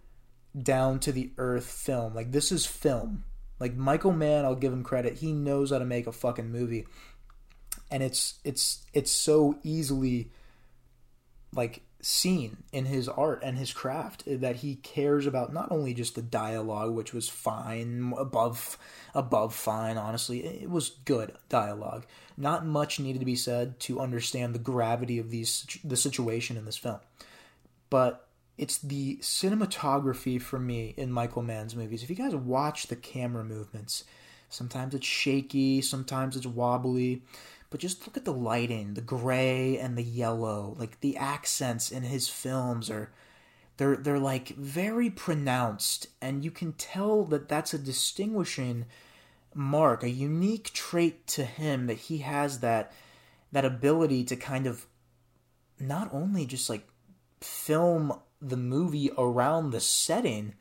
down 0.61 0.99
to 1.01 1.13
the 1.13 1.31
earth 1.39 1.67
film. 1.67 2.15
Like, 2.15 2.33
this 2.33 2.53
is 2.53 2.67
film. 2.67 3.25
Like, 3.59 3.75
Michael 3.75 4.13
Mann, 4.13 4.45
I'll 4.45 4.55
give 4.55 4.73
him 4.73 4.83
credit. 4.83 5.19
He 5.19 5.33
knows 5.33 5.71
how 5.71 5.79
to 5.79 5.85
make 5.85 6.07
a 6.07 6.13
fucking 6.13 6.51
movie 6.51 6.87
and 7.93 8.03
it's 8.03 8.41
it's 8.43 8.85
it's 8.95 9.13
so 9.13 9.59
easily 9.63 10.31
like 11.55 11.83
seen 12.05 12.65
in 12.73 12.85
his 12.85 13.09
art 13.09 13.41
and 13.45 13.57
his 13.57 13.73
craft 13.73 14.25
that 14.27 14.57
he 14.57 14.75
cares 14.75 15.25
about 15.25 15.53
not 15.53 15.71
only 15.71 15.95
just 15.95 16.17
the 16.17 16.23
dialogue 16.23 16.91
which 16.91 17.15
was 17.15 17.29
fine 17.29 18.13
above 18.19 18.77
above 19.15 19.55
fine 19.55 19.97
honestly 19.97 20.45
it 20.45 20.69
was 20.69 20.91
good 21.05 21.33
dialogue. 21.49 22.05
Not 22.37 22.67
much 22.67 22.99
needed 22.99 23.21
to 23.21 23.25
be 23.25 23.37
said 23.37 23.79
to 23.81 24.01
understand 24.01 24.53
the 24.53 24.59
gravity 24.59 25.21
of 25.21 25.31
these 25.31 25.65
the 25.85 25.97
situation 25.97 26.57
in 26.57 26.65
this 26.65 26.77
film. 26.77 26.99
But 27.89 28.27
it's 28.59 28.79
the 28.79 29.19
cinematography 29.19 30.43
for 30.43 30.59
me 30.59 30.95
in 30.97 31.13
Michael 31.13 31.43
Mann's 31.43 31.77
movies. 31.77 32.03
If 32.03 32.11
you 32.11 32.17
guys 32.17 32.35
watch 32.35 32.89
the 32.89 32.97
camera 32.97 33.45
movements 33.45 34.03
sometimes 34.49 34.95
it's 34.95 35.07
shaky 35.07 35.81
sometimes 35.81 36.37
it's 36.37 36.47
wobbly 36.47 37.23
but 37.73 37.81
just 37.81 38.07
look 38.07 38.19
at 38.19 38.27
the 38.27 38.35
lighting, 38.35 38.93
the 38.93 39.01
gray 39.01 39.79
and 39.79 39.97
the 39.97 40.05
yellow. 40.05 40.77
Like 40.79 41.01
the 41.01 41.17
accents 41.17 41.91
in 41.91 42.03
his 42.03 42.29
films 42.29 42.91
are 42.91 43.11
they're 43.79 43.97
they're 43.97 44.19
like 44.19 44.49
very 44.51 45.09
pronounced 45.09 46.07
and 46.21 46.45
you 46.45 46.51
can 46.51 46.75
tell 46.75 47.25
that 47.25 47.49
that's 47.49 47.73
a 47.73 47.79
distinguishing 47.79 48.85
mark, 49.55 50.03
a 50.03 50.11
unique 50.11 50.75
trait 50.75 51.27
to 51.29 51.45
him 51.47 51.87
that 51.87 51.97
he 51.97 52.19
has 52.19 52.61
that 52.61 52.93
that 53.53 53.65
ability 53.65 54.25
to 54.25 54.37
kind 54.37 54.67
of 54.67 54.87
not 55.81 56.13
only 56.13 56.45
just 56.45 56.69
like 56.69 56.87
film 57.41 58.13
the 58.43 58.59
movie 58.59 59.11
around 59.17 59.71
the 59.71 59.81
setting, 59.81 60.53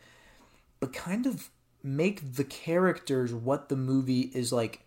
but 0.79 0.93
kind 0.93 1.25
of 1.25 1.49
make 1.83 2.35
the 2.35 2.45
characters 2.45 3.33
what 3.33 3.67
the 3.67 3.75
movie 3.75 4.31
is 4.33 4.53
like 4.53 4.85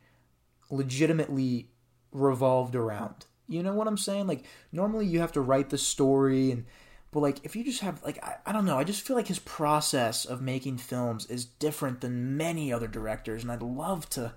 legitimately 0.71 1.69
revolved 2.15 2.75
around. 2.75 3.27
You 3.47 3.63
know 3.63 3.75
what 3.75 3.87
I'm 3.87 3.99
saying? 3.99 4.27
Like 4.27 4.45
normally 4.73 5.07
you 5.07 5.21
have 5.21 5.33
to 5.33 5.43
write 5.43 5.69
the 5.69 5.77
story 5.77 6.51
and 6.51 6.65
but 7.11 7.21
like 7.21 7.45
if 7.45 7.55
you 7.55 7.63
just 7.63 7.81
have 7.81 8.03
like 8.03 8.23
I, 8.25 8.37
I 8.47 8.53
don't 8.53 8.65
know, 8.65 8.79
I 8.79 8.85
just 8.85 9.03
feel 9.03 9.17
like 9.17 9.29
his 9.29 9.39
process 9.41 10.25
of 10.25 10.41
making 10.41 10.79
films 10.79 11.27
is 11.27 11.45
different 11.45 12.01
than 12.01 12.39
many 12.39 12.73
other 12.73 12.89
directors 12.89 13.43
and 13.43 13.53
I'd 13.53 13.63
love 13.63 14.09
to 14.11 14.33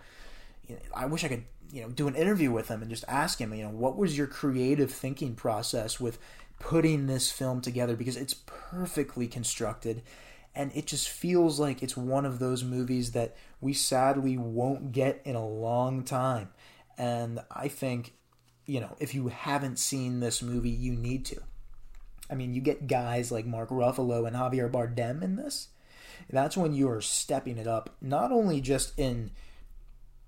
you 0.67 0.75
know, 0.75 0.81
I 0.93 1.05
wish 1.05 1.23
I 1.23 1.29
could, 1.29 1.45
you 1.71 1.83
know, 1.83 1.89
do 1.89 2.09
an 2.09 2.15
interview 2.15 2.51
with 2.51 2.67
him 2.67 2.81
and 2.81 2.89
just 2.91 3.05
ask 3.07 3.39
him, 3.39 3.53
you 3.53 3.63
know, 3.63 3.69
what 3.69 3.95
was 3.95 4.17
your 4.17 4.27
creative 4.27 4.91
thinking 4.91 5.35
process 5.35 5.99
with 5.99 6.19
putting 6.59 7.07
this 7.07 7.31
film 7.31 7.61
together 7.61 7.95
because 7.95 8.17
it's 8.17 8.33
perfectly 8.45 9.27
constructed 9.27 10.01
and 10.55 10.71
it 10.73 10.87
just 10.87 11.07
feels 11.07 11.59
like 11.59 11.83
it's 11.83 11.95
one 11.95 12.25
of 12.25 12.39
those 12.39 12.63
movies 12.63 13.11
that 13.11 13.35
we 13.61 13.73
sadly 13.73 14.37
won't 14.37 14.91
get 14.91 15.21
in 15.23 15.35
a 15.35 15.47
long 15.47 16.03
time 16.03 16.49
and 16.97 17.39
I 17.51 17.67
think, 17.67 18.13
you 18.65 18.79
know, 18.79 18.95
if 18.99 19.13
you 19.13 19.27
haven't 19.27 19.79
seen 19.79 20.19
this 20.19 20.41
movie, 20.41 20.69
you 20.69 20.93
need 20.93 21.25
to. 21.25 21.41
I 22.29 22.35
mean, 22.35 22.53
you 22.53 22.61
get 22.61 22.87
guys 22.87 23.31
like 23.31 23.45
Mark 23.45 23.69
Ruffalo 23.69 24.27
and 24.27 24.35
Javier 24.35 24.69
Bardem 24.69 25.21
in 25.21 25.35
this. 25.35 25.69
That's 26.29 26.57
when 26.57 26.73
you 26.73 26.89
are 26.89 27.01
stepping 27.01 27.57
it 27.57 27.67
up, 27.67 27.95
not 28.01 28.31
only 28.31 28.59
just 28.59 28.97
in 28.99 29.31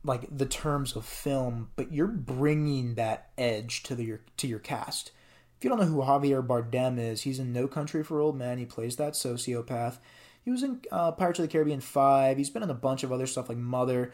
like 0.03 0.25
the 0.35 0.45
terms 0.45 0.95
of 0.95 1.05
film, 1.05 1.69
but 1.75 1.91
you're 1.91 2.07
bringing 2.07 2.95
that 2.95 3.31
edge 3.37 3.83
to 3.83 3.95
the, 3.95 4.05
your 4.05 4.21
to 4.37 4.47
your 4.47 4.59
cast. 4.59 5.11
If 5.57 5.65
you 5.65 5.69
don't 5.69 5.79
know 5.79 5.85
who 5.85 6.01
Javier 6.01 6.45
Bardem 6.45 6.97
is, 6.97 7.23
he's 7.23 7.39
in 7.39 7.51
No 7.51 7.67
Country 7.67 8.01
for 8.01 8.21
Old 8.21 8.37
Men. 8.37 8.59
He 8.59 8.65
plays 8.65 8.95
that 8.95 9.13
sociopath. 9.13 9.97
He 10.45 10.51
was 10.51 10.63
in 10.63 10.81
uh, 10.89 11.11
Pirates 11.11 11.39
of 11.39 11.43
the 11.43 11.51
Caribbean 11.51 11.81
5. 11.81 12.37
He's 12.37 12.49
been 12.49 12.63
in 12.63 12.69
a 12.69 12.75
bunch 12.75 13.03
of 13.03 13.11
other 13.11 13.27
stuff 13.27 13.49
like 13.49 13.57
Mother. 13.57 14.13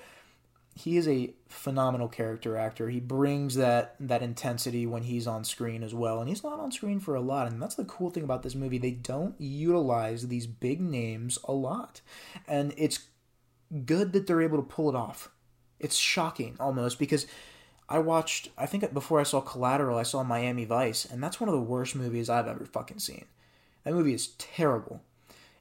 He 0.77 0.97
is 0.97 1.07
a 1.07 1.33
phenomenal 1.47 2.09
character 2.09 2.57
actor. 2.57 2.89
He 2.89 2.99
brings 2.99 3.55
that 3.55 3.95
that 3.99 4.21
intensity 4.21 4.85
when 4.85 5.03
he's 5.03 5.25
on 5.25 5.45
screen 5.45 5.83
as 5.83 5.95
well. 5.95 6.19
And 6.19 6.27
he's 6.27 6.43
not 6.43 6.59
on 6.59 6.71
screen 6.71 6.99
for 6.99 7.15
a 7.15 7.21
lot. 7.21 7.47
And 7.47 7.61
that's 7.61 7.75
the 7.75 7.85
cool 7.85 8.09
thing 8.09 8.23
about 8.23 8.43
this 8.43 8.55
movie. 8.55 8.77
They 8.77 8.91
don't 8.91 9.35
utilize 9.39 10.27
these 10.27 10.47
big 10.47 10.81
names 10.81 11.39
a 11.45 11.53
lot. 11.53 12.01
And 12.45 12.73
it's 12.77 13.07
good 13.85 14.11
that 14.13 14.27
they're 14.27 14.41
able 14.41 14.57
to 14.57 14.63
pull 14.63 14.89
it 14.89 14.95
off. 14.95 15.31
It's 15.79 15.95
shocking 15.95 16.57
almost 16.59 16.99
because 16.99 17.25
I 17.87 17.99
watched, 17.99 18.49
I 18.57 18.65
think 18.65 18.93
before 18.93 19.19
I 19.19 19.23
saw 19.23 19.41
Collateral, 19.41 19.97
I 19.97 20.03
saw 20.03 20.23
Miami 20.23 20.65
Vice, 20.65 21.05
and 21.05 21.23
that's 21.23 21.39
one 21.39 21.49
of 21.49 21.55
the 21.55 21.61
worst 21.61 21.95
movies 21.95 22.29
I've 22.29 22.47
ever 22.47 22.65
fucking 22.65 22.99
seen. 22.99 23.25
That 23.83 23.93
movie 23.93 24.13
is 24.13 24.27
terrible. 24.39 25.03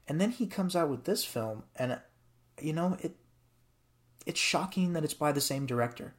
And 0.09 0.21
then 0.21 0.30
he 0.30 0.47
comes 0.47 0.75
out 0.75 0.88
with 0.88 1.04
this 1.04 1.25
film, 1.25 1.64
and 1.76 2.00
you 2.61 2.73
know 2.73 2.97
it. 3.00 3.14
It's 4.26 4.40
shocking 4.40 4.93
that 4.95 5.04
it's 5.04 5.14
by 5.14 5.33
the 5.33 5.40
same 5.40 5.66
director, 5.66 6.14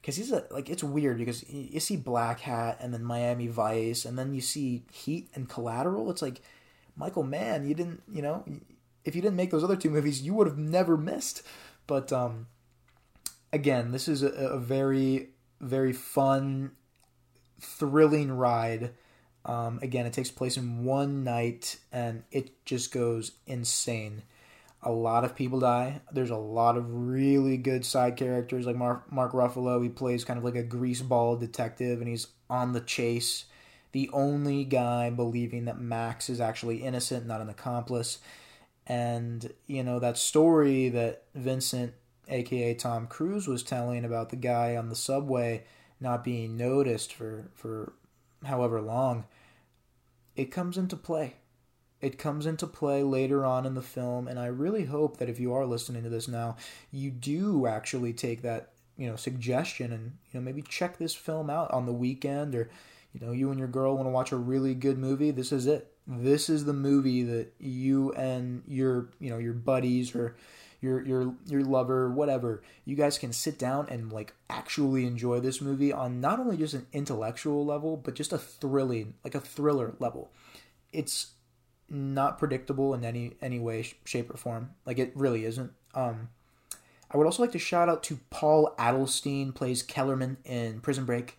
because 0.00 0.16
he's 0.16 0.32
a 0.32 0.44
like 0.50 0.68
it's 0.68 0.84
weird 0.84 1.18
because 1.18 1.48
you 1.50 1.80
see 1.80 1.96
Blackhat 1.96 2.76
and 2.80 2.94
then 2.94 3.02
Miami 3.02 3.48
Vice, 3.48 4.04
and 4.04 4.18
then 4.18 4.34
you 4.34 4.40
see 4.40 4.84
Heat 4.92 5.28
and 5.34 5.48
Collateral. 5.48 6.10
It's 6.10 6.22
like 6.22 6.40
Michael 6.96 7.24
Mann, 7.24 7.66
you 7.66 7.74
didn't 7.74 8.02
you 8.12 8.22
know 8.22 8.44
if 9.04 9.16
you 9.16 9.22
didn't 9.22 9.36
make 9.36 9.50
those 9.50 9.64
other 9.64 9.76
two 9.76 9.90
movies, 9.90 10.22
you 10.22 10.34
would 10.34 10.46
have 10.46 10.58
never 10.58 10.96
missed. 10.96 11.42
But 11.86 12.12
um, 12.12 12.46
again, 13.52 13.92
this 13.92 14.06
is 14.08 14.22
a, 14.22 14.28
a 14.28 14.58
very 14.58 15.30
very 15.60 15.92
fun, 15.92 16.72
thrilling 17.60 18.30
ride. 18.30 18.92
Um, 19.44 19.78
again, 19.82 20.04
it 20.06 20.12
takes 20.12 20.30
place 20.30 20.56
in 20.56 20.84
one 20.84 21.24
night 21.24 21.78
and 21.90 22.22
it 22.30 22.64
just 22.64 22.92
goes 22.92 23.32
insane. 23.46 24.22
A 24.82 24.92
lot 24.92 25.24
of 25.24 25.34
people 25.34 25.60
die. 25.60 26.00
There's 26.12 26.30
a 26.30 26.36
lot 26.36 26.76
of 26.76 26.86
really 26.88 27.56
good 27.56 27.84
side 27.84 28.16
characters 28.16 28.64
like 28.64 28.76
Mark, 28.76 29.10
Mark 29.12 29.32
Ruffalo. 29.32 29.82
He 29.82 29.88
plays 29.88 30.24
kind 30.24 30.38
of 30.38 30.44
like 30.44 30.54
a 30.54 30.62
greaseball 30.62 31.40
detective 31.40 32.00
and 32.00 32.08
he's 32.08 32.28
on 32.48 32.72
the 32.72 32.80
chase. 32.80 33.46
The 33.92 34.08
only 34.12 34.64
guy 34.64 35.10
believing 35.10 35.64
that 35.64 35.80
Max 35.80 36.28
is 36.30 36.40
actually 36.40 36.82
innocent, 36.82 37.26
not 37.26 37.40
an 37.40 37.48
accomplice. 37.48 38.18
And, 38.86 39.52
you 39.66 39.82
know, 39.82 39.98
that 39.98 40.16
story 40.16 40.88
that 40.90 41.24
Vincent 41.34 41.94
aka 42.28 42.74
Tom 42.74 43.06
Cruise, 43.06 43.48
was 43.48 43.62
telling 43.62 44.04
about 44.04 44.30
the 44.30 44.36
guy 44.36 44.76
on 44.76 44.88
the 44.88 44.94
subway 44.96 45.64
not 46.00 46.24
being 46.24 46.56
noticed 46.56 47.12
for 47.12 47.50
for 47.54 47.94
however 48.44 48.80
long, 48.80 49.24
it 50.36 50.46
comes 50.46 50.78
into 50.78 50.96
play. 50.96 51.36
It 52.00 52.18
comes 52.18 52.46
into 52.46 52.66
play 52.66 53.02
later 53.02 53.44
on 53.44 53.66
in 53.66 53.74
the 53.74 53.82
film, 53.82 54.28
and 54.28 54.38
I 54.38 54.46
really 54.46 54.84
hope 54.84 55.16
that 55.16 55.28
if 55.28 55.40
you 55.40 55.52
are 55.54 55.66
listening 55.66 56.04
to 56.04 56.08
this 56.08 56.28
now, 56.28 56.56
you 56.92 57.10
do 57.10 57.66
actually 57.66 58.12
take 58.12 58.42
that 58.42 58.70
you 58.96 59.08
know 59.08 59.16
suggestion 59.16 59.92
and 59.92 60.12
you 60.30 60.40
know 60.40 60.44
maybe 60.44 60.62
check 60.62 60.98
this 60.98 61.14
film 61.14 61.50
out 61.50 61.70
on 61.70 61.86
the 61.86 61.92
weekend 61.92 62.54
or 62.54 62.68
you 63.12 63.24
know 63.24 63.32
you 63.32 63.50
and 63.50 63.58
your 63.58 63.68
girl 63.68 63.94
want 63.94 64.06
to 64.06 64.10
watch 64.10 64.32
a 64.32 64.36
really 64.36 64.74
good 64.74 64.98
movie 64.98 65.30
this 65.30 65.52
is 65.52 65.68
it 65.68 65.92
this 66.04 66.50
is 66.50 66.64
the 66.64 66.72
movie 66.72 67.22
that 67.22 67.52
you 67.60 68.12
and 68.14 68.64
your 68.66 69.08
you 69.20 69.30
know 69.30 69.38
your 69.38 69.52
buddies 69.52 70.16
or 70.16 70.34
your 70.80 71.02
your 71.04 71.34
your 71.46 71.62
lover, 71.62 72.10
whatever, 72.10 72.62
you 72.84 72.94
guys 72.94 73.18
can 73.18 73.32
sit 73.32 73.58
down 73.58 73.88
and 73.88 74.12
like 74.12 74.34
actually 74.48 75.06
enjoy 75.06 75.40
this 75.40 75.60
movie 75.60 75.92
on 75.92 76.20
not 76.20 76.38
only 76.38 76.56
just 76.56 76.74
an 76.74 76.86
intellectual 76.92 77.64
level, 77.64 77.96
but 77.96 78.14
just 78.14 78.32
a 78.32 78.38
thrilling, 78.38 79.14
like 79.24 79.34
a 79.34 79.40
thriller 79.40 79.94
level. 79.98 80.30
It's 80.92 81.32
not 81.90 82.38
predictable 82.38 82.94
in 82.94 83.04
any 83.04 83.32
any 83.40 83.58
way, 83.58 83.86
shape, 84.04 84.32
or 84.32 84.36
form. 84.36 84.70
Like 84.86 84.98
it 84.98 85.12
really 85.14 85.44
isn't. 85.44 85.72
Um, 85.94 86.28
I 87.10 87.16
would 87.16 87.26
also 87.26 87.42
like 87.42 87.52
to 87.52 87.58
shout 87.58 87.88
out 87.88 88.02
to 88.04 88.18
Paul 88.30 88.74
Adelstein, 88.78 89.54
plays 89.54 89.82
Kellerman 89.82 90.36
in 90.44 90.80
Prison 90.80 91.04
Break. 91.04 91.38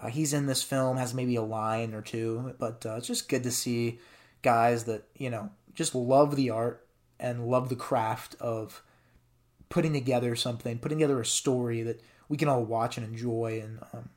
Uh, 0.00 0.08
he's 0.08 0.32
in 0.32 0.46
this 0.46 0.62
film, 0.62 0.96
has 0.96 1.12
maybe 1.12 1.36
a 1.36 1.42
line 1.42 1.92
or 1.92 2.00
two, 2.00 2.54
but 2.58 2.86
uh, 2.86 2.96
it's 2.96 3.06
just 3.06 3.28
good 3.28 3.42
to 3.42 3.50
see 3.50 3.98
guys 4.42 4.84
that 4.84 5.04
you 5.16 5.28
know 5.28 5.50
just 5.74 5.94
love 5.94 6.36
the 6.36 6.50
art 6.50 6.86
and 7.18 7.46
love 7.48 7.68
the 7.68 7.76
craft 7.76 8.34
of 8.40 8.82
putting 9.68 9.92
together 9.92 10.34
something, 10.34 10.78
putting 10.78 10.98
together 10.98 11.20
a 11.20 11.26
story 11.26 11.82
that 11.82 12.00
we 12.28 12.36
can 12.36 12.48
all 12.48 12.64
watch 12.64 12.96
and 12.96 13.06
enjoy 13.06 13.60
and 13.62 13.80
um, 13.92 14.08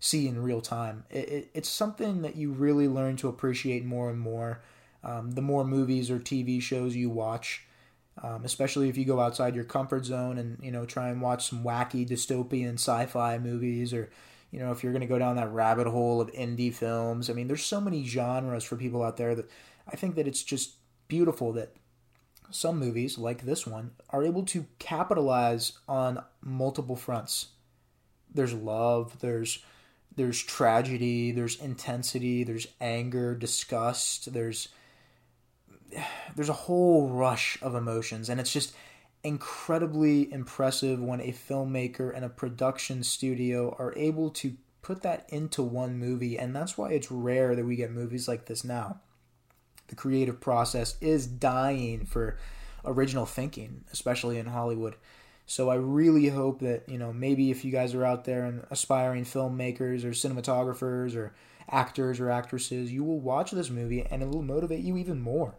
see 0.00 0.26
in 0.26 0.42
real 0.42 0.60
time. 0.60 1.04
It, 1.10 1.28
it, 1.28 1.50
it's 1.54 1.68
something 1.68 2.22
that 2.22 2.36
you 2.36 2.52
really 2.52 2.88
learn 2.88 3.16
to 3.18 3.28
appreciate 3.28 3.84
more 3.84 4.10
and 4.10 4.18
more. 4.18 4.62
Um, 5.02 5.32
the 5.32 5.42
more 5.42 5.64
movies 5.64 6.10
or 6.10 6.18
TV 6.18 6.60
shows 6.60 6.94
you 6.94 7.10
watch, 7.10 7.66
um, 8.22 8.44
especially 8.44 8.88
if 8.88 8.98
you 8.98 9.04
go 9.04 9.20
outside 9.20 9.54
your 9.54 9.64
comfort 9.64 10.04
zone 10.04 10.38
and 10.38 10.58
you 10.62 10.70
know 10.70 10.84
try 10.84 11.08
and 11.08 11.22
watch 11.22 11.48
some 11.48 11.64
wacky 11.64 12.08
dystopian 12.08 12.74
sci-fi 12.74 13.38
movies, 13.38 13.94
or 13.94 14.10
you 14.50 14.58
know 14.58 14.72
if 14.72 14.82
you're 14.82 14.92
going 14.92 15.00
to 15.00 15.06
go 15.06 15.18
down 15.18 15.36
that 15.36 15.52
rabbit 15.52 15.86
hole 15.86 16.20
of 16.20 16.32
indie 16.32 16.74
films. 16.74 17.30
I 17.30 17.32
mean, 17.32 17.48
there's 17.48 17.64
so 17.64 17.80
many 17.80 18.04
genres 18.04 18.64
for 18.64 18.76
people 18.76 19.02
out 19.02 19.16
there 19.16 19.34
that 19.34 19.50
I 19.88 19.96
think 19.96 20.16
that 20.16 20.28
it's 20.28 20.42
just 20.42 20.74
beautiful 21.08 21.52
that 21.54 21.74
some 22.50 22.78
movies, 22.78 23.16
like 23.16 23.44
this 23.44 23.66
one, 23.66 23.92
are 24.10 24.24
able 24.24 24.44
to 24.46 24.66
capitalize 24.78 25.72
on 25.88 26.22
multiple 26.42 26.96
fronts. 26.96 27.48
There's 28.34 28.52
love, 28.52 29.20
there's 29.20 29.62
there's 30.16 30.42
tragedy, 30.42 31.32
there's 31.32 31.60
intensity, 31.60 32.44
there's 32.44 32.66
anger, 32.80 33.34
disgust, 33.34 34.32
there's 34.32 34.68
there's 36.34 36.48
a 36.48 36.54
whole 36.54 37.08
rush 37.08 37.58
of 37.62 37.74
emotions 37.74 38.28
and 38.28 38.40
it's 38.40 38.52
just 38.52 38.74
incredibly 39.22 40.32
impressive 40.32 41.00
when 41.00 41.20
a 41.20 41.32
filmmaker 41.32 42.14
and 42.14 42.24
a 42.24 42.28
production 42.28 43.02
studio 43.02 43.74
are 43.78 43.92
able 43.96 44.30
to 44.30 44.56
put 44.82 45.02
that 45.02 45.26
into 45.28 45.62
one 45.62 45.98
movie 45.98 46.38
and 46.38 46.56
that's 46.56 46.78
why 46.78 46.90
it's 46.90 47.10
rare 47.10 47.54
that 47.54 47.66
we 47.66 47.76
get 47.76 47.90
movies 47.90 48.26
like 48.26 48.46
this 48.46 48.64
now 48.64 49.00
the 49.90 49.96
creative 49.96 50.40
process 50.40 50.96
is 51.00 51.26
dying 51.26 52.06
for 52.06 52.38
original 52.84 53.26
thinking, 53.26 53.84
especially 53.92 54.38
in 54.38 54.46
Hollywood. 54.46 54.94
So 55.46 55.68
I 55.68 55.74
really 55.74 56.28
hope 56.28 56.60
that, 56.60 56.88
you 56.88 56.96
know, 56.96 57.12
maybe 57.12 57.50
if 57.50 57.64
you 57.64 57.72
guys 57.72 57.92
are 57.94 58.04
out 58.04 58.24
there 58.24 58.44
and 58.44 58.64
aspiring 58.70 59.24
filmmakers 59.24 60.04
or 60.04 60.10
cinematographers 60.10 61.16
or 61.16 61.34
actors 61.68 62.20
or 62.20 62.30
actresses, 62.30 62.92
you 62.92 63.02
will 63.02 63.18
watch 63.18 63.50
this 63.50 63.68
movie 63.68 64.02
and 64.02 64.22
it 64.22 64.28
will 64.28 64.42
motivate 64.42 64.84
you 64.84 64.96
even 64.96 65.20
more. 65.20 65.56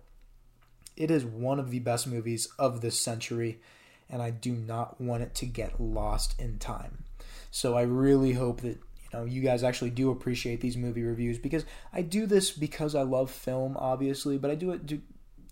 It 1.02 1.10
is 1.10 1.26
one 1.26 1.60
of 1.60 1.72
the 1.72 1.80
best 1.80 2.06
movies 2.06 2.48
of 2.60 2.82
this 2.82 3.00
century, 3.00 3.60
and 4.08 4.22
I 4.22 4.30
do 4.30 4.52
not 4.52 5.02
want 5.02 5.24
it 5.24 5.34
to 5.36 5.48
get 5.48 5.82
lost 5.82 6.40
in 6.40 6.60
time. 6.60 7.06
So 7.50 7.76
I 7.76 7.82
really 7.82 8.34
hope 8.34 8.62
that 8.62 8.78
you 8.78 9.10
know, 9.12 9.26
you 9.26 9.42
guys 9.42 9.64
actually 9.64 9.90
do 9.90 10.12
appreciate 10.12 10.62
these 10.62 10.78
movie 10.78 11.02
reviews 11.02 11.40
because 11.40 11.66
I 11.92 12.04
do 12.04 12.28
this 12.28 12.52
because 12.52 12.94
I 12.94 13.02
love 13.02 13.32
film, 13.32 13.78
obviously, 13.78 14.38
but 14.38 14.52
I 14.52 14.56
do 14.56 14.74
it 14.74 14.88
to, 14.90 15.02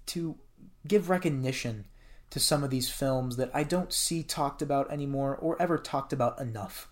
to 0.06 0.36
give 0.88 1.10
recognition 1.10 1.86
to 2.30 2.40
some 2.40 2.64
of 2.64 2.70
these 2.70 2.92
films 2.92 3.38
that 3.38 3.50
I 3.52 3.64
don't 3.64 3.92
see 3.92 4.22
talked 4.22 4.62
about 4.62 4.92
anymore 4.92 5.36
or 5.36 5.60
ever 5.60 5.80
talked 5.80 6.14
about 6.14 6.40
enough. 6.40 6.88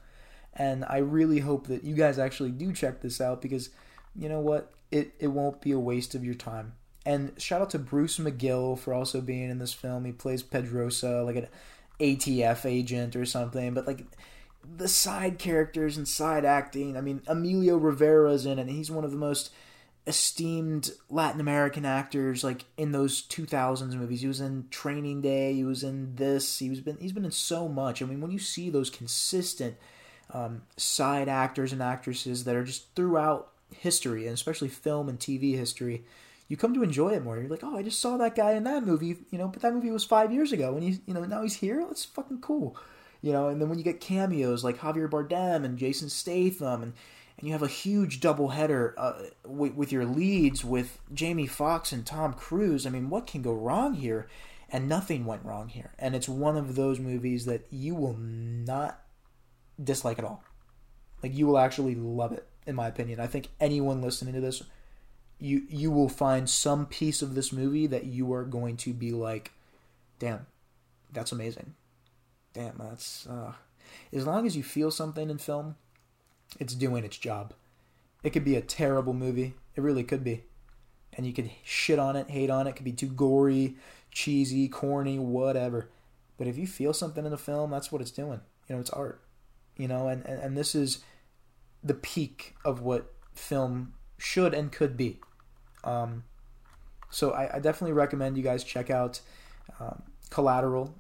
And 0.51 0.83
I 0.89 0.97
really 0.97 1.41
hope 1.41 1.67
that 1.67 1.83
you 1.83 1.93
guys 1.93 2.17
actually 2.17 2.53
do 2.53 2.73
check 2.73 3.01
this 3.01 3.21
out 3.21 3.39
because 3.39 3.69
you 4.15 4.27
know 4.27 4.39
what? 4.39 4.73
It, 4.89 5.13
it 5.19 5.27
won't 5.27 5.61
be 5.61 5.73
a 5.73 5.79
waste 5.79 6.15
of 6.15 6.25
your 6.25 6.33
time. 6.33 6.73
And 7.07 7.31
shout 7.37 7.61
out 7.61 7.69
to 7.69 7.79
Bruce 7.79 8.17
McGill 8.19 8.77
for 8.77 8.93
also 8.93 9.21
being 9.21 9.49
in 9.49 9.59
this 9.59 9.71
film. 9.71 10.03
He 10.03 10.11
plays 10.11 10.43
Pedrosa, 10.43 11.23
like 11.23 11.37
an 11.37 11.47
ATF 12.01 12.65
agent 12.65 13.15
or 13.15 13.23
something. 13.23 13.73
But 13.73 13.87
like 13.87 14.03
the 14.75 14.89
side 14.89 15.39
characters 15.39 15.95
and 15.95 16.05
side 16.05 16.43
acting. 16.43 16.97
I 16.97 17.01
mean, 17.01 17.21
Emilio 17.25 17.77
Rivera's 17.77 18.45
in 18.45 18.59
it, 18.59 18.63
and 18.63 18.69
he's 18.69 18.91
one 18.91 19.05
of 19.05 19.11
the 19.11 19.17
most 19.17 19.51
esteemed 20.05 20.91
Latin 21.09 21.39
American 21.39 21.85
actors 21.85 22.43
like 22.43 22.65
in 22.75 22.91
those 22.91 23.21
2000s 23.21 23.93
movies. 23.93 24.19
He 24.19 24.27
was 24.27 24.41
in 24.41 24.65
Training 24.69 25.21
Day, 25.21 25.53
he 25.53 25.63
was 25.63 25.83
in 25.83 26.13
this, 26.17 26.59
he 26.59 26.69
was 26.69 26.81
been 26.81 26.97
he's 26.99 27.13
been 27.13 27.23
in 27.23 27.31
so 27.31 27.69
much. 27.69 28.01
I 28.01 28.05
mean, 28.05 28.19
when 28.19 28.31
you 28.31 28.39
see 28.39 28.69
those 28.69 28.89
consistent 28.89 29.77
um, 30.33 30.63
side 30.75 31.29
actors 31.29 31.71
and 31.71 31.81
actresses 31.81 32.43
that 32.43 32.55
are 32.57 32.65
just 32.65 32.93
throughout 32.97 33.53
history, 33.73 34.25
and 34.25 34.33
especially 34.33 34.67
film 34.67 35.07
and 35.07 35.17
TV 35.17 35.55
history, 35.55 36.03
you 36.47 36.57
come 36.57 36.73
to 36.73 36.83
enjoy 36.83 37.09
it 37.09 37.23
more. 37.23 37.37
You're 37.37 37.49
like, 37.49 37.63
oh, 37.63 37.77
I 37.77 37.83
just 37.83 37.99
saw 37.99 38.17
that 38.17 38.35
guy 38.35 38.53
in 38.53 38.63
that 38.63 38.85
movie, 38.85 39.17
you 39.31 39.37
know, 39.37 39.47
but 39.47 39.61
that 39.61 39.73
movie 39.73 39.91
was 39.91 40.03
five 40.03 40.31
years 40.31 40.51
ago, 40.51 40.75
and 40.75 40.83
he's, 40.83 40.99
you 41.05 41.13
know, 41.13 41.23
now 41.25 41.43
he's 41.43 41.55
here. 41.55 41.83
That's 41.87 42.05
fucking 42.05 42.41
cool 42.41 42.77
you 43.21 43.31
know. 43.31 43.47
And 43.47 43.59
then 43.59 43.69
when 43.69 43.77
you 43.77 43.83
get 43.83 43.99
cameos 43.99 44.63
like 44.63 44.77
Javier 44.77 45.09
Bardem 45.09 45.65
and 45.65 45.77
Jason 45.77 46.09
Statham, 46.09 46.83
and 46.83 46.93
and 47.37 47.47
you 47.47 47.53
have 47.53 47.63
a 47.63 47.67
huge 47.67 48.19
doubleheader 48.19 48.93
uh, 48.97 49.13
with, 49.45 49.75
with 49.75 49.91
your 49.91 50.05
leads 50.05 50.65
with 50.65 50.97
Jamie 51.13 51.45
Foxx 51.45 51.91
and 51.91 52.03
Tom 52.03 52.33
Cruise. 52.33 52.87
I 52.87 52.89
mean, 52.89 53.11
what 53.11 53.27
can 53.27 53.43
go 53.43 53.53
wrong 53.53 53.93
here? 53.93 54.27
And 54.69 54.89
nothing 54.89 55.23
went 55.23 55.45
wrong 55.45 55.69
here. 55.69 55.91
And 55.99 56.15
it's 56.15 56.27
one 56.27 56.57
of 56.57 56.75
those 56.75 56.99
movies 56.99 57.45
that 57.45 57.67
you 57.69 57.93
will 57.93 58.17
not 58.17 59.01
dislike 59.81 60.17
at 60.17 60.25
all. 60.25 60.43
Like 61.21 61.35
you 61.35 61.45
will 61.45 61.59
actually 61.59 61.93
love 61.93 62.31
it, 62.31 62.47
in 62.65 62.75
my 62.75 62.87
opinion. 62.87 63.19
I 63.19 63.27
think 63.27 63.49
anyone 63.59 64.01
listening 64.01 64.33
to 64.33 64.41
this, 64.41 64.63
you 65.39 65.63
you 65.69 65.91
will 65.91 66.09
find 66.09 66.49
some 66.49 66.85
piece 66.85 67.21
of 67.21 67.35
this 67.35 67.51
movie 67.51 67.87
that 67.87 68.05
you 68.05 68.33
are 68.33 68.43
going 68.43 68.77
to 68.77 68.93
be 68.93 69.11
like, 69.11 69.51
damn, 70.19 70.47
that's 71.11 71.31
amazing. 71.31 71.75
Damn, 72.53 72.77
that's 72.77 73.27
uh, 73.27 73.53
as 74.11 74.25
long 74.25 74.45
as 74.45 74.57
you 74.57 74.63
feel 74.63 74.91
something 74.91 75.29
in 75.29 75.37
film, 75.37 75.75
it's 76.59 76.73
doing 76.73 77.03
its 77.03 77.17
job. 77.17 77.53
It 78.23 78.31
could 78.31 78.45
be 78.45 78.55
a 78.55 78.61
terrible 78.61 79.13
movie. 79.13 79.53
It 79.75 79.81
really 79.81 80.03
could 80.03 80.23
be. 80.23 80.43
And 81.13 81.25
you 81.25 81.33
could 81.33 81.51
shit 81.63 81.99
on 81.99 82.15
it, 82.15 82.29
hate 82.29 82.49
on 82.49 82.67
it. 82.67 82.71
It 82.71 82.75
could 82.75 82.85
be 82.85 82.91
too 82.91 83.07
gory, 83.07 83.75
cheesy, 84.11 84.67
corny, 84.67 85.19
whatever. 85.19 85.89
But 86.37 86.47
if 86.47 86.57
you 86.57 86.67
feel 86.67 86.93
something 86.93 87.25
in 87.25 87.31
the 87.31 87.37
film, 87.37 87.71
that's 87.71 87.91
what 87.91 88.01
it's 88.01 88.11
doing. 88.11 88.41
You 88.67 88.75
know, 88.75 88.81
it's 88.81 88.89
art. 88.89 89.21
You 89.77 89.87
know, 89.87 90.07
and, 90.07 90.25
and, 90.25 90.41
and 90.41 90.57
this 90.57 90.75
is 90.75 91.03
the 91.83 91.93
peak 91.93 92.55
of 92.65 92.81
what 92.81 93.13
film 93.33 93.93
should 94.17 94.53
and 94.53 94.71
could 94.71 94.97
be. 94.97 95.19
Um, 95.83 96.23
so 97.09 97.31
I, 97.31 97.55
I, 97.55 97.59
definitely 97.59 97.93
recommend 97.93 98.35
you 98.35 98.43
guys 98.43 98.63
check 98.63 98.89
out 98.89 99.21
um, 99.79 100.01
Collateral, 100.29 100.93